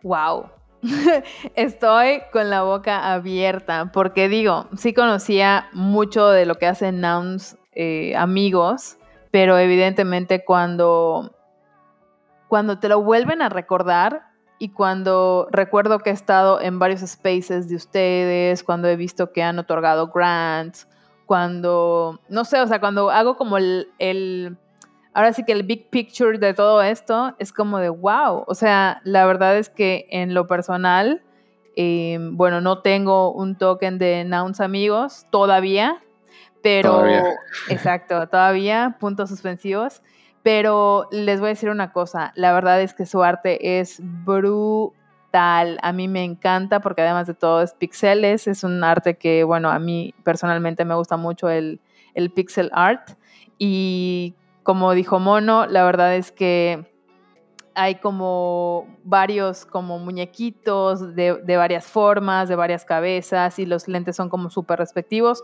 [0.05, 0.51] Wow.
[1.55, 7.57] Estoy con la boca abierta porque digo, sí conocía mucho de lo que hacen Nouns
[7.73, 8.99] eh, amigos,
[9.31, 11.35] pero evidentemente cuando,
[12.49, 14.27] cuando te lo vuelven a recordar
[14.59, 19.43] y cuando recuerdo que he estado en varios spaces de ustedes, cuando he visto que
[19.43, 20.87] han otorgado grants,
[21.25, 24.59] cuando, no sé, o sea, cuando hago como el
[25.15, 28.45] ahora sí que el big picture de todo esto es como de wow.
[28.47, 31.23] O sea, la verdad es que en lo personal,
[31.77, 36.03] em, bueno, no tengo un token de Nouns amigos todavía,
[36.63, 37.05] pero
[37.69, 40.03] exacto, todavía, puntos suspensivos.
[40.43, 45.79] Pero les voy a decir una cosa, la verdad es que su arte es brutal.
[45.81, 49.71] A mí me encanta porque además de todo es pixeles, es un arte que, bueno,
[49.71, 51.81] a mí personalmente me gusta mucho el,
[52.13, 53.13] el pixel art.
[53.59, 56.91] Y como dijo Mono, la verdad es que
[57.75, 64.29] hay como varios como muñequitos de, varias formas, de varias cabezas y los lentes son
[64.29, 65.43] como súper respectivos.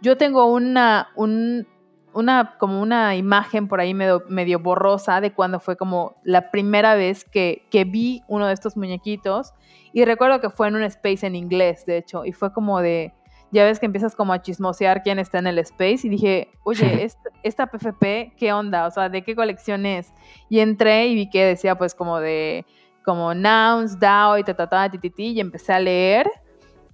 [0.00, 5.76] Yo tengo una, una, como una imagen por ahí medio, medio, borrosa de cuando fue
[5.76, 9.52] como la primera vez que, que vi uno de estos muñequitos
[9.92, 13.12] y recuerdo que fue en un space en inglés, de hecho, y fue como de,
[13.52, 17.06] ya ves que empiezas como a chismosear quién está en el space y dije, oye,
[17.42, 18.86] esta, PFP, ¿qué onda?
[18.86, 20.12] O sea, ¿de qué colección es?
[20.48, 22.64] Y entré y vi que decía pues como de,
[23.04, 26.30] como nouns, DAO y ta, ta, ta, y empecé a leer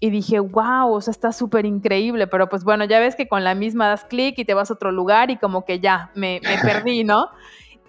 [0.00, 3.42] y dije, wow, o sea, está súper increíble, pero pues bueno, ya ves que con
[3.42, 6.40] la misma das clic y te vas a otro lugar y como que ya, me,
[6.44, 7.30] me perdí, ¿no?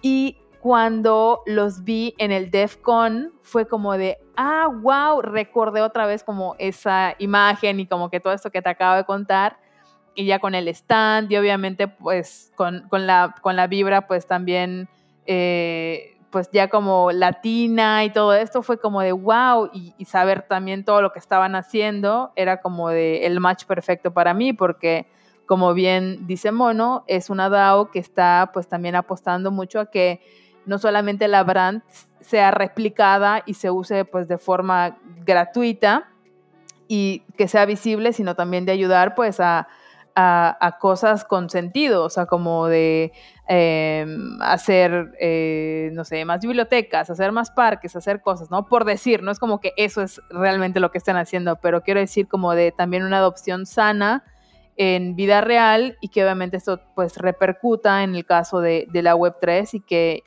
[0.02, 6.06] Y cuando los vi en el DEF CON fue como de, ah, wow, recordé otra
[6.06, 9.58] vez como esa imagen y como que todo esto que te acabo de contar.
[10.14, 14.88] Y ya con el stand y obviamente pues con, la, con la vibra pues también
[15.24, 20.42] eh, pues ya como latina y todo esto fue como de wow y, y, saber
[20.42, 25.06] también todo lo que estaban haciendo era como de el match perfecto para mí porque
[25.46, 30.20] como bien dice Mono es una DAO que está pues también apostando mucho a que
[30.66, 31.82] no solamente la brand
[32.20, 36.08] sea replicada y se use pues de forma gratuita
[36.88, 39.68] y que sea visible, sino también de ayudar pues a,
[40.80, 43.12] cosas con sentido, o sea, como de
[43.48, 48.66] em, hacer, eh, no sé, más bibliotecas, hacer más parques, hacer cosas, ¿no?
[48.66, 52.00] Por decir, no es como que eso es realmente lo que están haciendo, pero quiero
[52.00, 54.24] decir como de también una adopción sana
[54.82, 59.14] en vida real y que obviamente esto pues repercuta en el caso de, de la
[59.14, 60.24] Web3 y que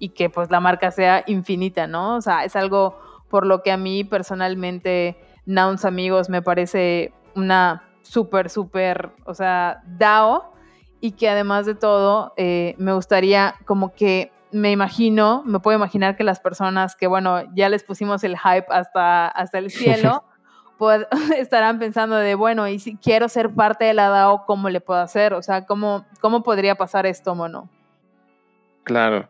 [0.00, 2.16] y que pues la marca sea infinita, ¿no?
[2.16, 2.98] O sea, es algo
[3.28, 9.82] por lo que a mí personalmente Nouns Amigos me parece una súper, súper, o sea,
[9.86, 10.52] DAO
[11.00, 16.16] y que además de todo eh, me gustaría como que me imagino, me puedo imaginar
[16.16, 20.24] que las personas que, bueno, ya les pusimos el hype hasta, hasta el cielo,
[21.36, 25.00] estarán pensando de, bueno, y si quiero ser parte de la DAO, ¿cómo le puedo
[25.00, 25.34] hacer?
[25.34, 27.68] O sea, ¿cómo, cómo podría pasar esto, mono?
[28.84, 29.28] Claro,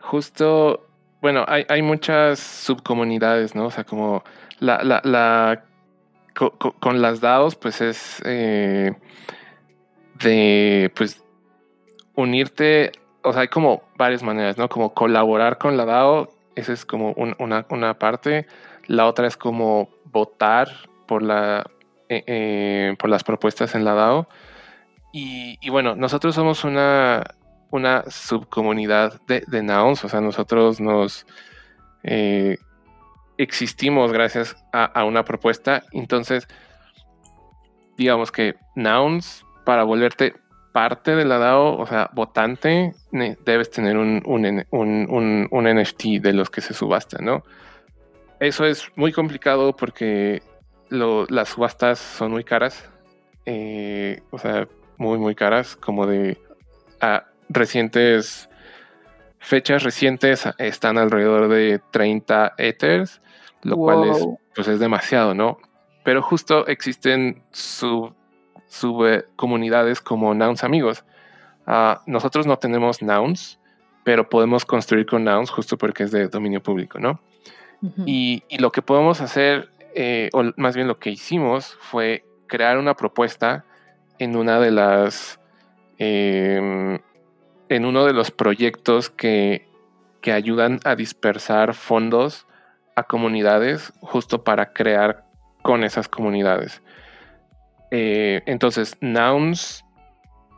[0.00, 0.86] justo,
[1.20, 3.66] bueno, hay, hay muchas subcomunidades, ¿no?
[3.66, 4.22] O sea, como
[4.58, 5.64] la, la, la
[6.80, 8.94] con las DAOs, pues es eh,
[10.22, 11.22] de, pues,
[12.14, 14.68] unirte, o sea, hay como varias maneras, ¿no?
[14.68, 18.46] Como colaborar con la DAO, esa es como una, una, parte.
[18.86, 20.68] La otra es como votar
[21.12, 21.70] por, la,
[22.08, 24.28] eh, eh, por las propuestas en la DAO.
[25.12, 27.22] Y, bueno, nosotros somos una,
[27.70, 31.26] una subcomunidad de, nouns, o sea, nosotros nos
[32.02, 32.56] eh,
[33.36, 36.48] existimos gracias a, una propuesta, entonces,
[37.98, 40.34] digamos que nouns, para volverte
[40.72, 42.94] parte de la DAO, o sea, votante,
[43.44, 47.44] debes tener un, un, un, NFT de los que se subastan, ¿no?
[48.40, 50.40] Eso es muy complicado porque
[50.92, 52.88] las subastas son muy caras,
[53.46, 54.68] eh, o sea,
[54.98, 56.38] muy, muy caras, como de
[57.48, 58.48] recientes,
[59.38, 63.20] fechas recientes están alrededor de 30 ethers,
[63.62, 65.58] lo cual es, pues es demasiado, ¿no?
[66.02, 68.14] pero justo existen sub,
[69.36, 71.04] comunidades como Nouns Amigos.
[71.66, 73.60] Ah, nosotros no tenemos Nouns,
[74.04, 77.20] pero podemos construir con Nouns justo porque es de dominio público, ¿no?
[78.06, 82.94] y, lo que podemos hacer, eh, o más bien lo que hicimos, fue crear una
[82.94, 83.64] propuesta
[84.18, 85.40] en una de las
[85.98, 86.98] em,
[87.68, 89.68] en uno de los proyectos que,
[90.20, 92.46] que ayudan a dispersar fondos
[92.96, 95.24] a comunidades justo para crear
[95.62, 96.82] con esas comunidades.
[97.90, 99.84] Eh, entonces, Nouns,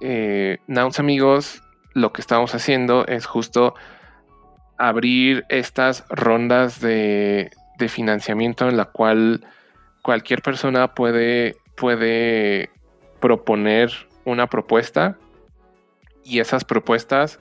[0.00, 1.62] eh, Nouns amigos,
[1.92, 3.74] lo que estamos haciendo es justo
[4.78, 9.46] abrir estas rondas de, de financiamiento en la cual
[10.02, 12.70] cualquier persona puede, puede
[13.20, 13.90] proponer
[14.24, 15.18] una propuesta
[16.24, 17.40] y esas propuestas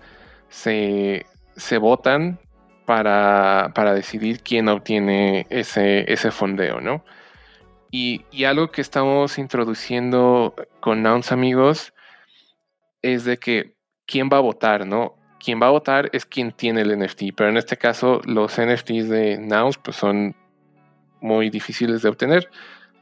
[0.49, 1.25] se,
[1.55, 2.39] se votan
[2.85, 7.03] para, para, decidir quién obtiene ese, ese fondeo, ¿no?
[7.91, 11.93] Y, y, algo que estamos introduciendo con Nouns amigos
[13.01, 13.75] es de que
[14.05, 15.15] quién va a votar, ¿no?
[15.43, 19.09] Quien va a votar es quien tiene el NFT, pero en este caso los NFTs
[19.09, 20.35] de Nouns pues son
[21.21, 22.49] muy difíciles de obtener.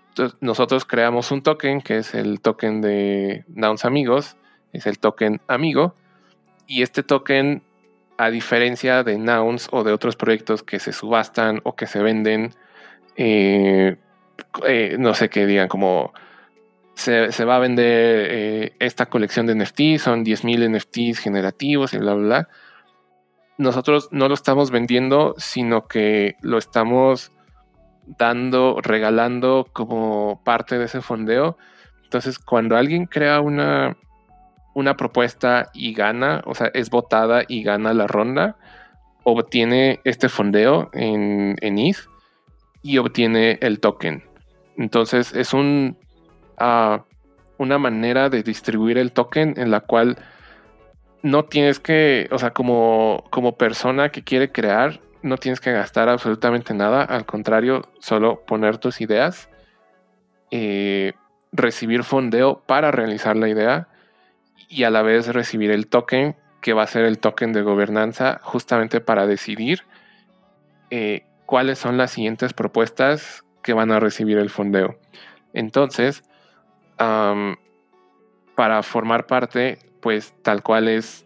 [0.10, 4.38] Entonces, nosotros creamos un token que es el token de Nouns amigos
[4.74, 5.96] es el token amigo.
[6.68, 7.64] Y este token,
[8.18, 12.54] a diferencia de Nouns o de otros proyectos que se subastan o que se venden,
[13.16, 13.98] eh,
[14.66, 16.14] eh, no sé qué digan, como
[17.02, 22.14] se, va a vender eh, esta colección de NFTs, son 10.000 NFTs generativos y bla,
[22.14, 22.50] bla, bla.
[23.58, 27.32] Nosotros no lo estamos vendiendo, sino que lo estamos
[28.06, 31.58] dando, regalando como parte de ese fondeo.
[32.04, 33.98] Entonces, cuando alguien crea una,
[34.76, 38.58] una propuesta y gana, o sea, es votada y gana la ronda,
[39.24, 41.98] obtiene este fondeo en, en ETH
[42.84, 44.24] y obtiene el token.
[44.78, 45.98] Entonces es un,
[46.62, 47.06] ah,
[47.58, 50.18] una manera de distribuir el token en la cual
[51.24, 56.10] no tienes que, o sea, como, como persona que quiere crear, no tienes que gastar
[56.10, 59.50] absolutamente nada, al contrario, solo poner tus ideas,
[60.50, 61.14] eh,
[61.52, 63.88] recibir fondeo para realizar la idea
[64.68, 68.40] y a la vez recibir el token, que va a ser el token de gobernanza,
[68.44, 69.84] justamente para decidir
[70.90, 74.98] eh, cuáles son las siguientes propuestas que van a recibir el fondeo.
[75.54, 76.24] Entonces,
[78.56, 81.26] para formar parte, pues tal cual es,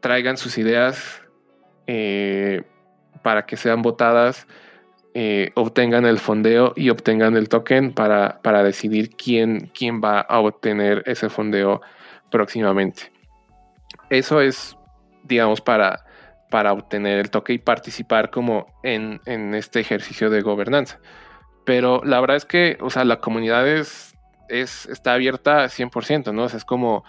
[0.00, 1.22] traigan sus ideas
[1.86, 2.62] eh,
[3.22, 4.46] para que sean votadas,
[5.14, 10.40] eh, obtengan el fondeo y obtengan el token para, para decidir quién, quién va a
[10.40, 11.82] obtener ese fondeo
[12.30, 13.12] próximamente.
[14.08, 14.76] Eso es,
[15.24, 16.04] digamos, para,
[16.52, 19.20] para obtener el toque y participar como en,
[19.54, 21.00] este ejercicio de gobernanza.
[21.64, 24.11] Pero la verdad es que, o sea, la comunidad es,
[24.60, 26.44] está abierta 100%, ¿no?
[26.44, 27.04] O sea, es como,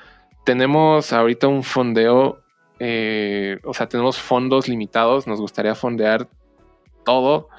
[0.46, 2.42] tenemos ahorita un fondeo,
[2.80, 6.28] eh, o sea, tenemos fondos limitados, nos gustaría fondear
[7.06, 7.50] todo.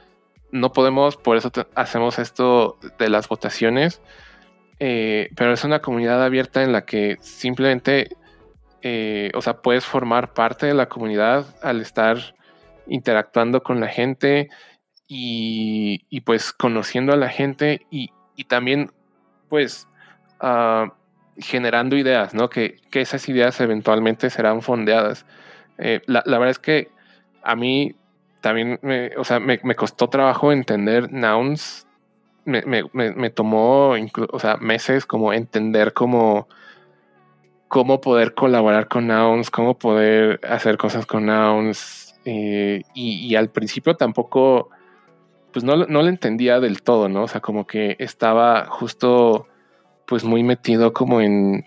[0.51, 4.01] No podemos, por eso hacemos esto de las votaciones.
[4.81, 8.17] Eh, pero es una comunidad abierta en la que simplemente,
[8.83, 12.35] eh, o sea, puedes formar parte de la comunidad al estar
[12.87, 14.51] interactuando con la gente
[15.07, 18.11] y, pues conociendo a la gente y,
[18.49, 18.91] también
[19.55, 19.87] pues
[20.41, 20.93] ah,
[21.39, 22.51] generando ideas, ¿no?
[22.51, 25.27] Que, esas ideas eventualmente serán fondeadas.
[25.79, 26.91] Eh, la, verdad es que
[27.45, 27.95] a mí
[28.41, 31.87] también, me, o sea, me, me costó trabajo entender nouns
[32.45, 33.95] me, tomó
[34.33, 36.49] o sea, meses como entender cómo,
[37.69, 42.15] cómo poder colaborar con Nouns, cómo poder hacer cosas con Nouns.
[42.27, 44.71] Eh, y, al principio tampoco,
[45.55, 47.23] pues no, no entendía del todo, ¿no?
[47.23, 49.47] O sea, como que estaba justo,
[50.05, 51.67] pues muy metido como en,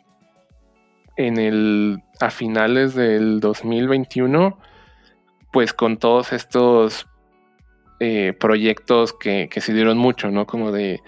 [1.15, 4.59] en el, a finales del 2021,
[5.53, 7.07] pues con todos estos
[8.01, 10.45] eh, proyectos que, se dieron mucho, ¿no?
[10.45, 10.99] Como de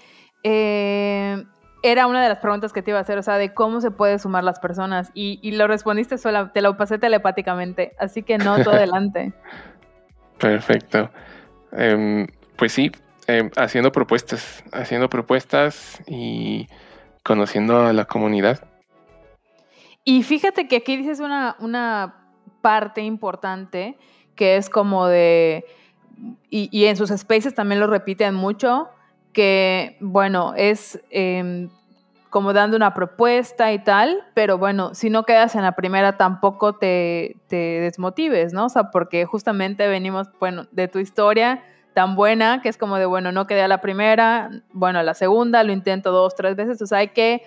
[0.43, 1.43] Eh,
[1.83, 3.91] era una de las preguntas que te iba a hacer, o sea, de cómo se
[3.91, 5.11] puede sumar las personas.
[5.13, 7.93] Y, lo respondiste sola, te lo pasé telepáticamente.
[7.99, 9.33] Así que no, todo adelante.
[10.37, 11.09] Perfecto.
[11.71, 12.91] Em, pues sí,
[13.27, 16.67] em, haciendo propuestas, haciendo propuestas y
[17.23, 18.67] conociendo a la comunidad.
[20.03, 22.20] Y fíjate que aquí dices una, una
[22.61, 23.97] parte importante
[24.35, 25.65] que es como de,
[26.49, 28.89] y, y en sus spaces también lo repiten mucho,
[29.33, 31.69] que, bueno, es em,
[32.29, 36.73] como dando una propuesta y tal, pero bueno, si no quedas en la primera tampoco
[36.73, 38.65] te, te desmotives, ¿no?
[38.65, 41.63] O sea, porque justamente venimos, bueno, de tu historia
[41.93, 45.13] tan buena, que es como de, bueno, no quedé a la primera, bueno, a la
[45.13, 47.43] segunda, lo intento dos, tres veces, o sea, hay que,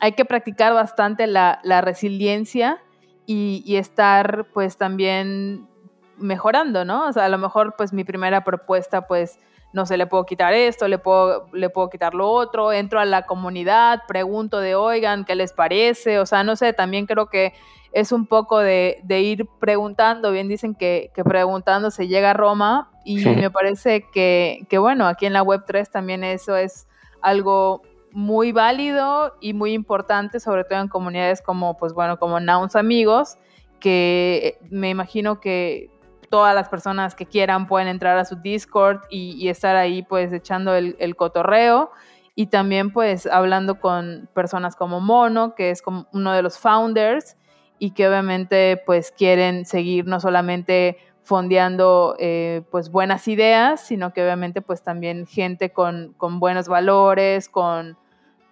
[0.00, 2.78] hay que practicar bastante la, la resiliencia
[3.26, 5.68] y, y, estar pues también
[6.16, 7.08] mejorando, ¿no?
[7.08, 9.38] O sea, a lo mejor pues mi primera propuesta pues
[9.76, 13.04] no sé, le puedo quitar esto, le puedo, le puedo quitar lo otro, entro a
[13.04, 16.18] la comunidad, pregunto de, oigan, ¿qué les parece?
[16.18, 17.52] O sea, no sé, también creo que
[17.92, 23.24] es un poco de, ir preguntando, bien dicen que, preguntando se llega a Roma y
[23.24, 26.88] me parece que, que, bueno, aquí en la Web3 también eso es
[27.20, 27.82] algo
[28.16, 33.36] muy válido y muy importante, sobre todo en comunidades como, pues bueno, como Nouns Amigos,
[33.78, 35.90] que me imagino que
[36.30, 40.74] todas las personas que quieran pueden entrar a su Discord y, estar ahí pues echando
[40.74, 41.90] el, cotorreo.
[42.34, 47.36] Y también pues hablando con personas como Mono, que es como uno de los founders
[47.78, 54.22] y que obviamente pues quieren seguir no solamente fondeando eh, pues buenas ideas, sino que
[54.22, 57.98] obviamente pues también gente con, con buenos valores, con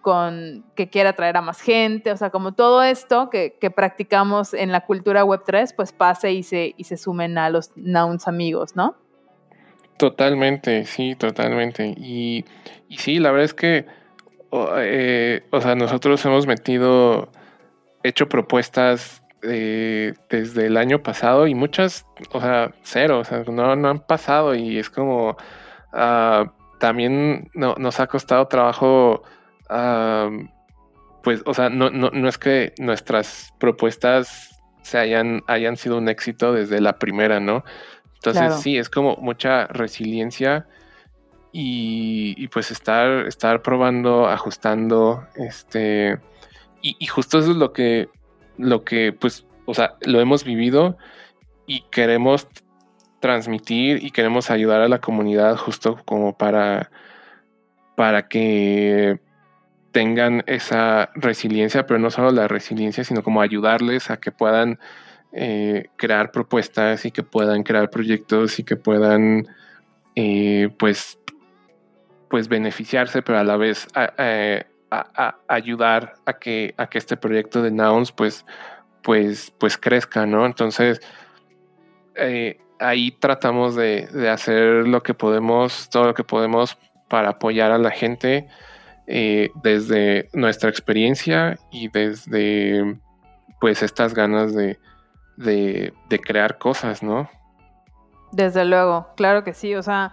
[0.04, 4.70] con que quiera atraer a más gente, o sea, como todo esto que, practicamos en
[4.70, 8.96] la cultura Web3, pues pase y se, y se sumen a los nouns amigos, ¿no?
[9.96, 11.94] Totalmente, sí, totalmente.
[11.96, 12.44] Y,
[12.90, 13.86] sí, la verdad es que,
[14.76, 17.30] eh, o sea, nosotros hemos metido,
[18.02, 23.74] hecho propuestas eh, desde el año pasado y muchas, o sea, cero, o sea, no,
[23.74, 25.38] no han pasado y es como,
[25.94, 26.44] uh,
[26.78, 29.22] también no, nos ha costado trabajo
[29.68, 36.52] pues, o sea, no, no, es que nuestras propuestas se hayan, hayan sido un éxito
[36.52, 37.64] desde la primera, ¿no?
[38.16, 40.66] Entonces, sí, es como mucha resiliencia
[41.52, 46.18] y, pues estar, estar probando, ajustando, este,
[46.82, 48.08] y, justo eso es lo que,
[48.58, 50.98] lo que, pues, o sea, lo hemos vivido
[51.66, 52.48] y queremos
[53.20, 56.90] transmitir y queremos ayudar a la comunidad justo como para,
[57.94, 59.20] para que
[59.94, 64.80] tengan esa resiliencia, pero no solo la resiliencia, sino como ayudarles a que puedan
[65.32, 69.46] eh, crear propuestas y que puedan crear proyectos y que puedan
[70.16, 71.16] eh, pues,
[72.28, 73.86] pues beneficiarse, pero a la vez
[75.46, 78.44] ayudar a que, a que este proyecto de Nouns pues,
[79.00, 80.44] pues, pues crezca, ¿no?
[80.44, 81.00] Entonces,
[82.16, 86.76] eh, ahí tratamos de hacer lo que podemos, todo lo que podemos
[87.08, 88.48] para apoyar a la gente
[89.06, 92.98] eh, desde nuestra experiencia y desde
[93.60, 94.78] pues estas ganas de,
[95.36, 97.28] de, crear cosas, ¿no?
[98.32, 100.12] Desde luego, claro que sí, o sea,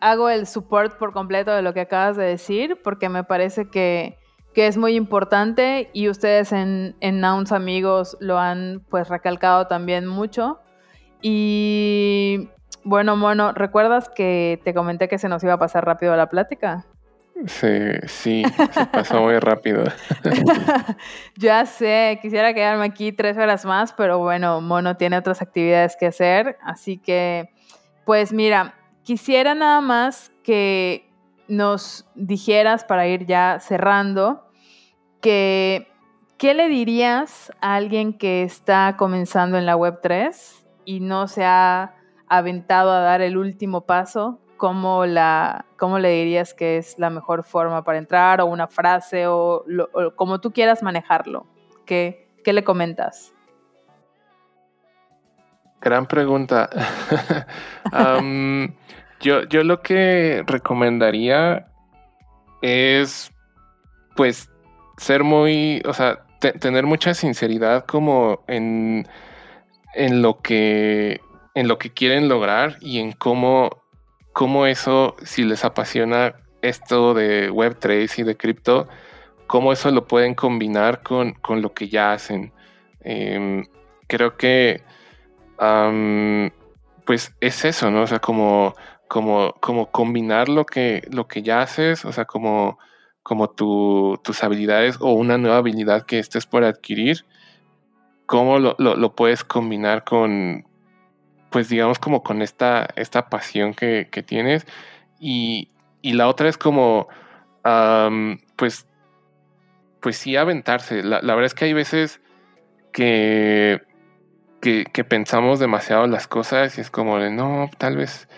[0.00, 4.18] hago el support por completo de lo que acabas de decir porque me parece que,
[4.54, 10.06] que es muy importante y ustedes en, en Nouns Amigos lo han pues recalcado también
[10.06, 10.60] mucho.
[11.20, 12.48] Y
[12.84, 16.84] bueno, bueno, ¿recuerdas que te comenté que se nos iba a pasar rápido la plática?
[17.46, 19.84] Sí, sí, se pasó muy rápido.
[21.36, 26.06] ya sé, quisiera quedarme aquí tres horas más, pero bueno, Mono tiene otras actividades que
[26.06, 27.50] hacer, así que,
[28.04, 31.10] pues mira, quisiera nada más que
[31.48, 34.48] nos dijeras para ir ya cerrando,
[35.20, 35.88] que,
[36.38, 41.44] ¿qué le dirías a alguien que está comenzando en la Web 3 y no se
[41.44, 41.94] ha
[42.28, 47.42] aventado a dar el último paso cómo, la, cómo le dirías que es la mejor
[47.42, 49.64] forma para entrar o una frase o,
[50.14, 51.48] como tú quieras manejarlo.
[51.84, 53.34] ¿Qué, qué le comentas?
[55.80, 56.70] Gran pregunta.
[59.20, 61.66] yo, yo lo que recomendaría
[62.60, 63.32] es
[64.14, 64.48] pues
[64.96, 69.08] ser muy, o sea, tener mucha sinceridad como en,
[69.94, 71.20] en lo que
[71.54, 73.81] en lo que quieren lograr y en cómo,
[74.32, 78.88] cómo eso, si les apasiona esto de Web3 y de cripto,
[79.46, 82.52] cómo eso lo pueden combinar con, lo que ya hacen.
[83.00, 83.66] Em,
[84.06, 84.82] creo que
[87.04, 88.02] pues es eso, ¿no?
[88.02, 88.74] O sea, como,
[89.08, 92.78] como, como combinar lo que, lo que ya haces, o sea, como,
[93.22, 97.24] como tus habilidades o una nueva habilidad que estés por adquirir,
[98.26, 100.66] cómo lo, puedes combinar con,
[101.52, 104.66] pues digamos, como con esta, esta pasión que, tienes.
[105.20, 105.70] Y,
[106.02, 107.06] y, la otra es como,
[108.56, 108.88] pues,
[110.00, 111.04] pues sí, aventarse.
[111.04, 112.20] La, la verdad es que hay veces
[112.92, 113.82] que
[114.62, 118.28] que, pensamos demasiado las cosas y es como de, no, tal vez,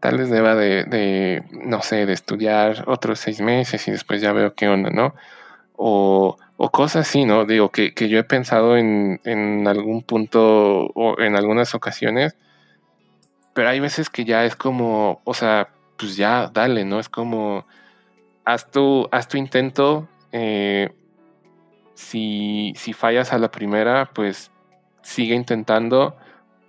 [0.00, 4.54] tal vez deba de, no sé, de estudiar otros seis meses y después ya veo
[4.54, 5.14] qué onda, ¿no?
[5.74, 7.44] O, o cosas así, ¿no?
[7.44, 12.36] Digo, que, yo he pensado en, en algún punto o en algunas ocasiones,
[13.54, 16.98] pero hay veces que ya es como, o sea, pues ya, dale, ¿no?
[16.98, 17.66] Es como,
[18.44, 20.90] haz tu, haz tu intento, eh,
[21.94, 24.50] si, si fallas a la primera, pues
[25.02, 26.16] sigue intentando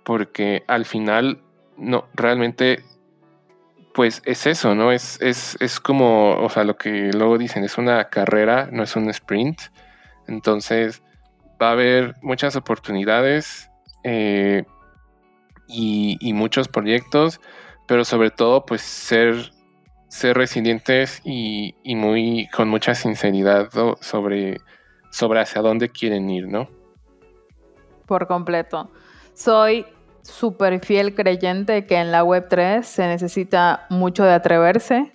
[0.04, 1.40] porque al final
[1.76, 2.84] no realmente
[3.94, 4.90] pues es eso, ¿no?
[4.90, 8.96] Es, es, es, como, o sea, lo que luego dicen, es una carrera, no es
[8.96, 9.60] un sprint.
[10.26, 11.00] Entonces,
[11.62, 13.70] va a haber muchas oportunidades
[14.02, 14.64] eh,
[15.66, 17.40] y, muchos proyectos,
[17.86, 19.52] pero sobre todo, pues ser,
[20.08, 23.68] ser resilientes y, muy, con mucha sinceridad
[24.00, 24.58] sobre,
[25.10, 26.68] sobre hacia dónde quieren ir, ¿no?
[28.06, 28.90] por completo.
[29.34, 29.86] Soy
[30.22, 35.12] súper fiel creyente que en la Web3 se necesita mucho de atreverse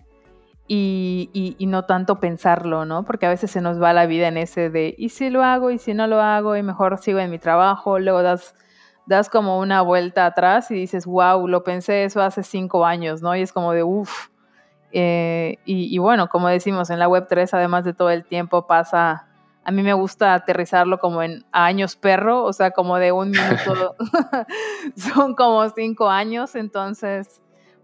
[0.67, 3.03] y, no tanto pensarlo, ¿no?
[3.03, 5.71] Porque a veces se nos va la vida en ese de, ¿y si lo hago?
[5.71, 6.55] ¿y si no lo hago?
[6.55, 7.97] Y mejor sigo en mi trabajo.
[7.97, 8.53] Luego das,
[9.09, 13.35] das como una vuelta atrás y dices, wow, lo pensé eso hace cinco años, ¿no?
[13.35, 14.29] Y es como de, uff.
[14.91, 19.25] Eh, y, y bueno, como decimos, en la Web3, además de todo el tiempo, pasa
[19.69, 23.95] a mí me gusta aterrizarlo como en años perro, o sea, como de un minuto,
[24.95, 27.41] son como cinco años, entonces,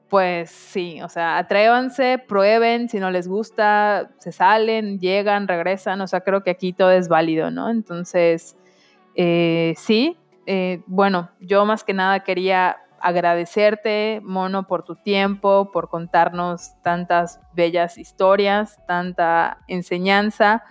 [0.09, 6.07] pues sí, o sea, atrévanse, prueben, si no les gusta, se salen, llegan, regresan, o
[6.07, 7.69] sea, creo que aquí todo es válido, ¿no?
[7.69, 8.57] Entonces,
[9.13, 15.89] eh, sí, eh, bueno, yo más que nada quería agradecerte, Mono, por tu tiempo, por
[15.89, 20.63] contarnos tantas bellas historias, tanta enseñanza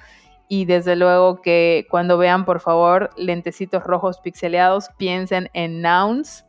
[0.48, 6.44] y desde luego que cuando vean, por favor, lentecitos rojos pixeleados, piensen en nouns.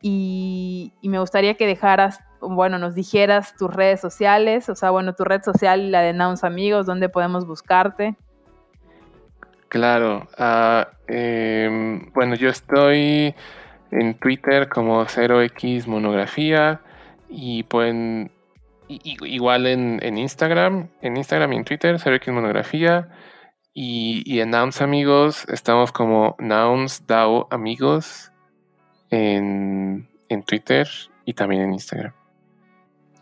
[0.00, 5.24] Y, me gustaría que dejaras, bueno, nos dijeras tus redes sociales, o sea, bueno, tu
[5.24, 8.16] red social y la de Nouns Amigos, ¿dónde podemos buscarte?
[9.68, 10.28] Claro.
[10.38, 13.34] Ah, em, bueno, yo estoy
[13.90, 16.80] en Twitter como 0x monografía
[17.28, 18.30] y pueden
[18.88, 23.08] igual en, en, Instagram, en Instagram y en Twitter, 0x monografía.
[23.80, 28.32] Y, en Nouns Amigos estamos como Nouns DAO Amigos
[29.10, 30.08] en,
[30.46, 30.88] Twitter
[31.24, 32.12] y también en Instagram.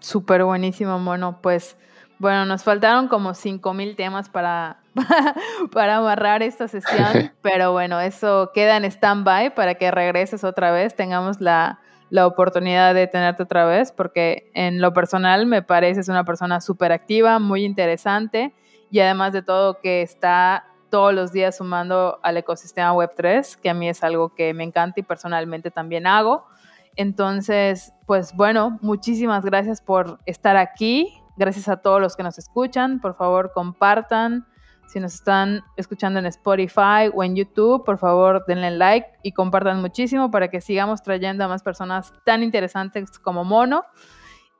[0.00, 1.42] Súper buenísimo, mono.
[1.42, 1.76] Pues
[2.18, 4.78] bueno, nos faltaron como 5000 temas para,
[5.72, 10.94] para amarrar esta sesión, pero bueno, eso queda en stand-by para que regreses otra vez,
[10.94, 16.24] tengamos la, la, oportunidad de tenerte otra vez, porque en lo personal me pareces una
[16.24, 18.54] persona súper activa, muy interesante
[18.90, 23.74] y además de todo que está todos los días sumando al ecosistema Web3, que a
[23.74, 26.46] mí es algo que me encanta y personalmente también hago.
[26.94, 31.12] Entonces, pues bueno, muchísimas gracias por estar aquí.
[31.36, 33.00] Gracias a todos los que nos escuchan.
[33.00, 34.46] Por favor, compartan.
[34.86, 39.80] Si nos están escuchando en Spotify o en YouTube, por favor, denle like y compartan
[39.80, 43.84] muchísimo para que sigamos trayendo a más personas tan interesantes como Mono.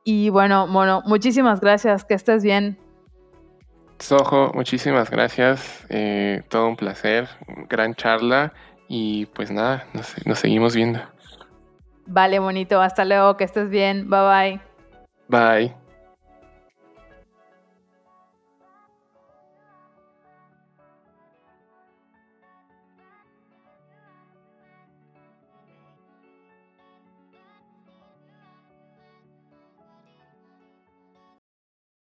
[0.03, 2.03] Y bueno, Mono, muchísimas gracias.
[2.03, 2.77] Que estés bien.
[3.99, 5.85] Sojo, muchísimas gracias.
[5.89, 7.27] Eh, todo un placer,
[7.69, 8.53] gran charla
[8.87, 10.99] y pues nada, nos, nos seguimos viendo.
[12.05, 12.81] Vale, bonito.
[12.81, 14.09] Hasta luego, que estés bien.
[14.09, 14.61] Bye bye.
[15.27, 15.86] Bye.